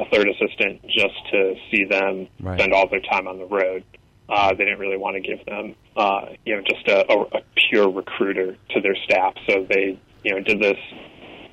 a 0.00 0.04
third 0.06 0.28
assistant 0.28 0.82
just 0.88 1.14
to 1.30 1.54
see 1.70 1.84
them 1.84 2.26
right. 2.40 2.58
spend 2.58 2.72
all 2.72 2.88
their 2.88 3.00
time 3.00 3.28
on 3.28 3.38
the 3.38 3.44
road. 3.44 3.84
Uh, 4.28 4.50
they 4.50 4.64
didn't 4.64 4.78
really 4.78 4.96
want 4.96 5.16
to 5.16 5.20
give 5.20 5.44
them, 5.44 5.74
uh, 5.96 6.26
you 6.44 6.56
know, 6.56 6.62
just 6.62 6.86
a, 6.88 7.12
a, 7.12 7.20
a 7.38 7.42
pure 7.68 7.90
recruiter 7.90 8.56
to 8.70 8.80
their 8.80 8.96
staff. 9.04 9.34
So 9.48 9.66
they, 9.68 10.00
you 10.24 10.32
know, 10.32 10.40
did 10.40 10.60
this 10.60 10.78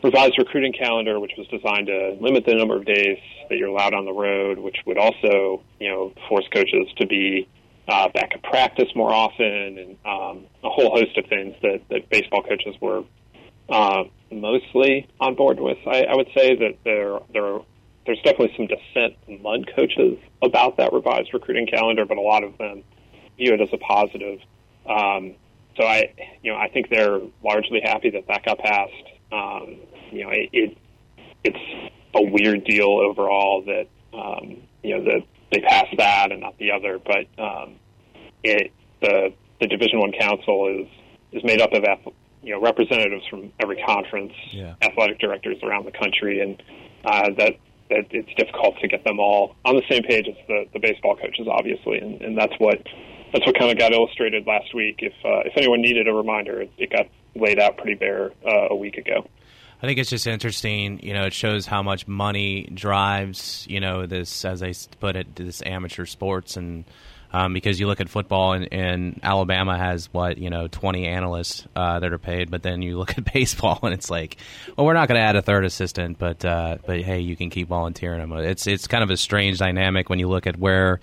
revised 0.04 0.36
recruiting 0.38 0.74
calendar, 0.74 1.20
which 1.20 1.34
was 1.38 1.48
designed 1.48 1.88
to 1.88 2.18
limit 2.22 2.46
the 2.46 2.54
number 2.54 2.78
of 2.78 2.86
days 2.86 3.18
that 3.50 3.58
you're 3.58 3.70
allowed 3.70 3.94
on 3.94 4.06
the 4.06 4.14
road, 4.14 4.60
which 4.60 4.78
would 4.86 4.98
also, 4.98 5.64
you 5.80 5.90
know, 5.90 6.14
force 6.30 6.46
coaches 6.54 6.88
to 6.98 7.08
be 7.08 7.48
uh, 7.88 8.10
back 8.10 8.32
at 8.34 8.44
practice 8.44 8.90
more 8.96 9.12
often, 9.12 9.78
and 9.80 9.98
um, 10.06 10.46
a 10.64 10.70
whole 10.70 10.92
host 10.92 11.18
of 11.18 11.26
things 11.28 11.56
that, 11.62 11.82
that 11.90 12.10
baseball 12.10 12.44
coaches 12.44 12.76
were 12.80 13.04
uh, 13.70 14.04
mostly 14.32 15.08
on 15.20 15.36
board 15.36 15.60
with. 15.60 15.78
I, 15.86 16.04
I 16.04 16.16
would 16.16 16.30
say 16.36 16.56
that 16.56 16.78
there 16.84 17.20
there 17.34 17.60
there's 18.06 18.22
definitely 18.24 18.54
some 18.56 18.68
dissent 18.68 19.16
among 19.28 19.66
coaches 19.76 20.18
about 20.42 20.78
that 20.78 20.94
revised 20.94 21.34
recruiting 21.34 21.68
calendar, 21.68 22.06
but 22.06 22.18
a 22.18 22.22
lot 22.22 22.44
of 22.44 22.58
them 22.58 22.84
view 23.38 23.54
it 23.54 23.62
as 23.62 23.70
a 23.74 23.78
positive. 23.78 24.40
Um, 24.88 25.36
so 25.76 25.86
I, 25.86 26.14
you 26.42 26.52
know, 26.52 26.58
I 26.58 26.70
think 26.70 26.90
they're 26.90 27.20
largely 27.44 27.82
happy 27.84 28.10
that 28.12 28.28
that 28.28 28.46
got 28.46 28.60
passed. 28.60 28.94
Um, 29.32 29.78
you 30.12 30.24
know, 30.24 30.32
it, 30.32 30.50
it 30.54 30.78
it's 31.44 31.92
a 32.16 32.22
weird 32.22 32.64
deal 32.64 32.90
overall 32.90 33.64
that 33.66 33.88
um, 34.18 34.58
you 34.84 34.98
know 34.98 35.04
that 35.04 35.22
they 35.52 35.60
passed 35.60 35.96
that 35.98 36.32
and 36.32 36.42
not 36.42 36.58
the 36.58 36.72
other, 36.72 37.00
but 37.00 37.44
um, 37.44 37.76
it 38.44 38.72
the 39.02 39.34
the 39.60 39.68
Division 39.68 40.00
One 40.00 40.14
Council 40.14 40.82
is 40.82 40.88
is 41.32 41.44
made 41.44 41.62
up 41.62 41.74
of 41.74 41.84
you 42.44 42.54
know 42.54 42.62
representatives 42.62 43.26
from 43.28 43.52
every 43.60 43.82
conference, 43.86 44.34
yeah. 44.52 44.76
athletic 44.82 45.20
directors 45.20 45.58
around 45.64 45.86
the 45.86 45.92
country, 45.92 46.42
and 46.42 46.62
uh, 47.06 47.30
that 47.38 47.56
that 47.90 48.06
it's 48.12 48.34
difficult 48.36 48.80
to 48.82 48.88
get 48.88 49.04
them 49.04 49.20
all 49.20 49.56
on 49.66 49.76
the 49.76 49.84
same 49.90 50.04
page 50.04 50.28
as 50.28 50.36
the, 50.48 50.66
the 50.74 50.80
baseball 50.80 51.16
coaches, 51.16 51.48
obviously, 51.50 52.00
and, 52.00 52.22
and 52.22 52.38
that's 52.38 52.54
what 52.60 52.82
that's 53.34 53.46
what 53.46 53.58
kind 53.58 53.72
of 53.72 53.78
got 53.78 53.94
illustrated 53.94 54.46
last 54.46 54.74
week. 54.74 55.00
If 55.00 55.14
uh, 55.26 55.48
if 55.48 55.54
anyone 55.58 55.82
needed 55.82 56.08
a 56.08 56.14
reminder, 56.14 56.62
it, 56.62 56.72
it 56.78 56.90
got 56.90 57.08
laid 57.36 57.60
out 57.60 57.78
pretty 57.78 57.96
bare 57.96 58.32
uh, 58.46 58.68
a 58.70 58.76
week 58.76 58.98
ago. 58.98 59.28
I 59.82 59.86
think 59.86 60.00
it's 60.00 60.10
just 60.10 60.26
interesting. 60.26 61.00
You 61.04 61.14
know, 61.14 61.26
it 61.26 61.34
shows 61.34 61.68
how 61.68 61.84
much 61.84 62.08
money 62.08 62.64
drives. 62.74 63.66
You 63.70 63.80
know, 63.80 64.06
this 64.06 64.44
as 64.44 64.64
I 64.64 64.74
put 65.00 65.16
it, 65.16 65.36
this 65.36 65.62
amateur 65.66 66.06
sports 66.06 66.58
and 66.58 66.86
um, 67.32 67.54
because 67.54 67.80
you 67.80 67.88
look 67.88 68.00
at 68.00 68.10
football 68.10 68.54
and, 68.54 68.72
and, 68.72 69.20
Alabama 69.22 69.78
has 69.78 70.12
what 70.14 70.38
you 70.38 70.50
know 70.50 70.68
twenty 70.68 71.06
analysts 71.08 71.66
uh, 71.76 72.00
that 72.00 72.14
are 72.14 72.18
paid, 72.18 72.50
but 72.50 72.64
then 72.64 72.82
you 72.82 72.98
look 72.98 73.18
at 73.18 73.34
baseball 73.34 73.80
and 73.84 73.94
it's 73.94 74.10
like, 74.10 74.38
well, 74.76 74.86
we're 74.86 74.94
not 74.94 75.08
going 75.08 75.20
to 75.20 75.26
add 75.26 75.36
a 75.36 75.42
third 75.42 75.66
assistant, 75.66 76.18
but 76.18 76.44
uh, 76.46 76.78
but 76.86 77.02
hey, 77.02 77.20
you 77.20 77.36
can 77.36 77.50
keep 77.50 77.68
volunteering 77.68 78.20
them. 78.20 78.32
It's 78.34 78.68
it's 78.68 78.88
kind 78.88 79.04
of 79.04 79.10
a 79.10 79.18
strange 79.18 79.58
dynamic 79.58 80.10
when 80.10 80.20
you 80.20 80.28
look 80.28 80.48
at 80.48 80.58
where 80.58 81.00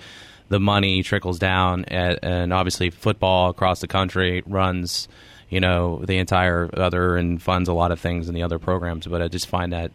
the 0.49 0.61
money 0.61 1.03
trickles 1.03 1.39
down, 1.39 1.85
at, 1.87 2.21
and 2.23 2.53
obviously 2.53 2.91
football 2.91 3.51
across 3.51 3.81
the 3.81 3.89
country 3.89 4.43
runs. 4.47 5.09
You 5.51 5.61
know 5.61 6.03
the 6.05 6.19
entire 6.19 6.69
other 6.73 7.17
and 7.17 7.41
funds 7.41 7.69
a 7.69 7.75
lot 7.75 7.93
of 7.93 8.01
things 8.01 8.29
in 8.29 8.35
the 8.35 8.43
other 8.43 8.59
programs, 8.59 9.07
but 9.07 9.23
I 9.23 9.29
just 9.29 9.47
find 9.47 9.73
that 9.73 9.93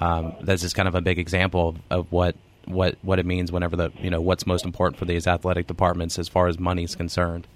um, 0.00 0.34
that's 0.40 0.62
just 0.62 0.74
kind 0.74 0.88
of 0.88 0.94
a 0.94 1.00
big 1.00 1.18
example 1.18 1.68
of, 1.68 1.76
of 1.90 2.12
what 2.12 2.34
what 2.66 2.96
what 3.02 3.18
it 3.18 3.26
means 3.26 3.50
whenever 3.52 3.76
the 3.76 3.90
you 3.98 4.10
know 4.10 4.20
what's 4.20 4.46
most 4.46 4.64
important 4.64 4.98
for 4.98 5.04
these 5.04 5.26
athletic 5.26 5.66
departments 5.66 6.18
as 6.18 6.28
far 6.28 6.48
as 6.48 6.58
money 6.58 6.84
is 6.84 6.94
concerned. 6.94 7.46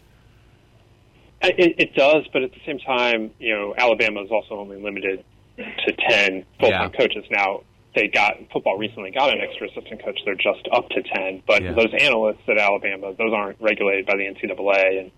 It, 1.42 1.75
it 1.79 1.95
does, 1.95 2.27
but 2.33 2.42
at 2.42 2.53
the 2.53 2.61
same 2.64 2.79
time, 2.79 3.31
you 3.38 3.55
know, 3.55 3.75
Alabama 3.77 4.23
is 4.23 4.31
also 4.31 4.59
only 4.59 4.81
limited 4.81 5.25
to 5.59 5.92
ten 6.09 6.45
full-time 6.59 6.90
yeah. 6.92 6.99
coaches. 6.99 7.25
Now, 7.31 7.61
they 7.95 8.09
got 8.09 8.37
football 8.53 8.79
recently 8.79 9.11
got 9.11 9.33
an 9.33 9.40
extra 9.40 9.69
assistant 9.69 10.03
coach. 10.05 10.19
They're 10.25 10.35
just 10.35 10.66
up 10.73 10.88
to 10.90 11.03
ten, 11.03 11.42
but 11.47 11.62
yeah. 11.62 11.73
those 11.73 11.92
analysts 11.99 12.42
at 12.49 12.59
Alabama, 12.59 13.14
those 13.16 13.33
aren't 13.35 13.61
regulated 13.61 14.07
by 14.07 14.16
the 14.16 14.25
NCAA, 14.25 15.01
and 15.01 15.11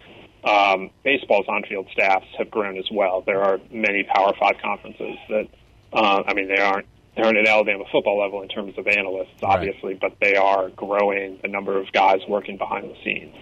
um, 0.44 0.90
baseball's 1.04 1.46
on-field 1.48 1.88
staffs 1.92 2.26
have 2.36 2.50
grown 2.50 2.76
as 2.78 2.86
well. 2.90 3.22
There 3.24 3.42
are 3.42 3.58
many 3.70 4.04
Power 4.04 4.32
Five 4.38 4.56
conferences 4.62 5.16
that, 5.28 5.48
uh, 5.92 6.22
I 6.26 6.34
mean, 6.34 6.48
they 6.48 6.60
aren't 6.60 6.86
they 7.18 7.24
aren't 7.24 7.36
at 7.36 7.48
Alabama 7.48 7.84
football 7.90 8.20
level 8.20 8.42
in 8.42 8.48
terms 8.48 8.78
of 8.78 8.86
analysts, 8.86 9.42
obviously, 9.42 9.94
right. 9.94 10.00
but 10.00 10.12
they 10.20 10.36
are 10.36 10.70
growing 10.70 11.40
the 11.42 11.48
number 11.48 11.76
of 11.76 11.90
guys 11.90 12.20
working 12.28 12.56
behind 12.56 12.88
the 12.88 12.94
scenes. 13.02 13.34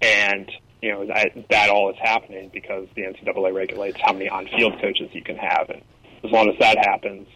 And, 0.00 0.50
you 0.80 0.92
know, 0.92 1.06
that, 1.06 1.32
that 1.50 1.68
all 1.68 1.90
is 1.90 1.96
happening 2.00 2.50
because 2.50 2.88
the 2.96 3.02
NCAA 3.02 3.54
regulates 3.54 3.98
how 4.00 4.14
many 4.14 4.30
on-field 4.30 4.80
coaches 4.80 5.10
you 5.12 5.22
can 5.22 5.36
have. 5.36 5.68
And 5.68 5.82
as 6.24 6.30
long 6.30 6.48
as 6.48 6.58
that 6.60 6.78
happens, 6.78 7.28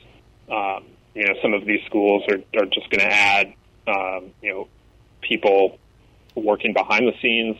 um, 0.50 0.84
you 1.14 1.26
know, 1.26 1.34
some 1.42 1.52
of 1.52 1.66
these 1.66 1.80
schools 1.84 2.22
are, 2.30 2.38
are 2.58 2.66
just 2.66 2.88
going 2.88 3.00
to 3.00 3.12
add, 3.12 3.52
um, 3.86 4.30
you 4.40 4.50
know, 4.50 4.68
people 5.20 5.78
working 6.34 6.72
behind 6.72 7.06
the 7.06 7.12
scenes 7.20 7.58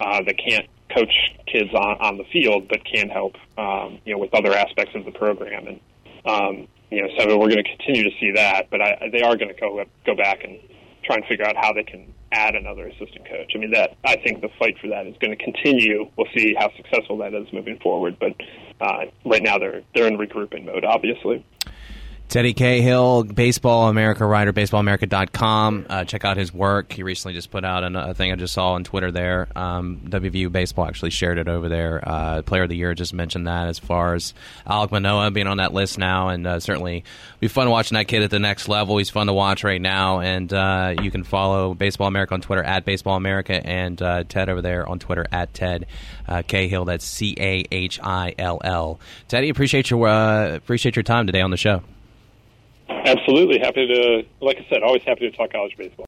uh, 0.00 0.22
that 0.22 0.36
can't 0.38 0.66
coach 0.94 1.12
kids 1.46 1.74
on, 1.74 1.98
on 2.00 2.16
the 2.16 2.24
field, 2.32 2.68
but 2.68 2.82
can 2.86 3.10
help, 3.10 3.34
um, 3.58 3.98
you 4.06 4.14
know, 4.14 4.18
with 4.18 4.32
other 4.32 4.54
aspects 4.54 4.94
of 4.94 5.04
the 5.04 5.10
program. 5.10 5.66
And, 5.66 5.80
um, 6.24 6.68
you 6.90 7.02
know, 7.02 7.08
so 7.18 7.38
we're 7.38 7.50
going 7.50 7.64
to 7.64 7.76
continue 7.76 8.04
to 8.04 8.16
see 8.20 8.32
that, 8.32 8.68
but 8.70 8.80
I, 8.80 9.08
they 9.10 9.22
are 9.22 9.36
going 9.36 9.52
to 9.52 9.60
go 9.60 9.84
go 10.04 10.14
back 10.14 10.44
and 10.44 10.58
try 11.04 11.16
and 11.16 11.24
figure 11.26 11.46
out 11.46 11.56
how 11.56 11.72
they 11.72 11.84
can 11.84 12.12
add 12.32 12.54
another 12.54 12.86
assistant 12.88 13.28
coach. 13.28 13.52
I 13.54 13.58
mean, 13.58 13.70
that 13.70 13.96
I 14.04 14.16
think 14.16 14.40
the 14.40 14.48
fight 14.58 14.76
for 14.80 14.88
that 14.88 15.06
is 15.06 15.14
going 15.20 15.36
to 15.36 15.42
continue. 15.42 16.08
We'll 16.16 16.28
see 16.36 16.54
how 16.58 16.70
successful 16.76 17.18
that 17.18 17.34
is 17.34 17.52
moving 17.52 17.78
forward, 17.78 18.16
but 18.18 18.34
uh, 18.80 19.06
right 19.24 19.42
now 19.42 19.58
they're 19.58 19.82
they're 19.94 20.06
in 20.06 20.18
regrouping 20.18 20.64
mode, 20.64 20.84
obviously. 20.84 21.44
Teddy 22.28 22.54
Cahill, 22.54 23.22
Baseball 23.22 23.88
America 23.88 24.26
writer, 24.26 24.52
baseballamerica.com. 24.52 25.86
Uh, 25.88 26.04
check 26.04 26.24
out 26.24 26.36
his 26.36 26.52
work. 26.52 26.92
He 26.92 27.04
recently 27.04 27.34
just 27.34 27.52
put 27.52 27.64
out 27.64 27.84
a 27.84 28.14
thing 28.14 28.32
I 28.32 28.34
just 28.34 28.52
saw 28.52 28.72
on 28.72 28.82
Twitter 28.82 29.12
there. 29.12 29.46
Um, 29.54 30.00
WVU 30.06 30.50
Baseball 30.50 30.86
actually 30.86 31.10
shared 31.10 31.38
it 31.38 31.46
over 31.46 31.68
there. 31.68 32.02
Uh, 32.06 32.42
Player 32.42 32.64
of 32.64 32.68
the 32.68 32.76
Year 32.76 32.94
just 32.94 33.14
mentioned 33.14 33.46
that 33.46 33.68
as 33.68 33.78
far 33.78 34.14
as 34.14 34.34
Alek 34.66 34.90
Manoah 34.90 35.30
being 35.30 35.46
on 35.46 35.58
that 35.58 35.72
list 35.72 35.98
now. 35.98 36.28
And 36.28 36.44
uh, 36.46 36.58
certainly 36.58 37.04
be 37.38 37.46
fun 37.46 37.70
watching 37.70 37.94
that 37.94 38.08
kid 38.08 38.22
at 38.22 38.30
the 38.30 38.40
next 38.40 38.68
level. 38.68 38.98
He's 38.98 39.10
fun 39.10 39.28
to 39.28 39.32
watch 39.32 39.62
right 39.62 39.80
now. 39.80 40.18
And 40.18 40.52
uh, 40.52 40.96
you 41.00 41.12
can 41.12 41.22
follow 41.22 41.74
Baseball 41.74 42.08
America 42.08 42.34
on 42.34 42.40
Twitter 42.40 42.62
at 42.64 42.84
Baseball 42.84 43.16
America 43.16 43.64
and 43.64 44.02
uh, 44.02 44.24
Ted 44.24 44.48
over 44.48 44.62
there 44.62 44.86
on 44.88 44.98
Twitter 44.98 45.26
at 45.30 45.54
Ted 45.54 45.86
uh, 46.26 46.42
Cahill. 46.42 46.86
That's 46.86 47.04
C 47.04 47.36
A 47.38 47.64
H 47.70 48.00
I 48.02 48.34
L 48.36 48.60
L. 48.64 48.98
Teddy, 49.28 49.48
appreciate 49.48 49.90
your, 49.90 50.08
appreciate 50.08 50.96
your 50.96 51.04
time 51.04 51.26
today 51.26 51.40
on 51.40 51.52
the 51.52 51.56
show. 51.56 51.82
Absolutely. 53.06 53.58
Happy 53.60 53.86
to, 53.86 54.26
like 54.44 54.58
I 54.58 54.66
said, 54.68 54.82
always 54.82 55.02
happy 55.06 55.30
to 55.30 55.36
talk 55.36 55.52
college 55.52 55.76
baseball. 55.78 56.04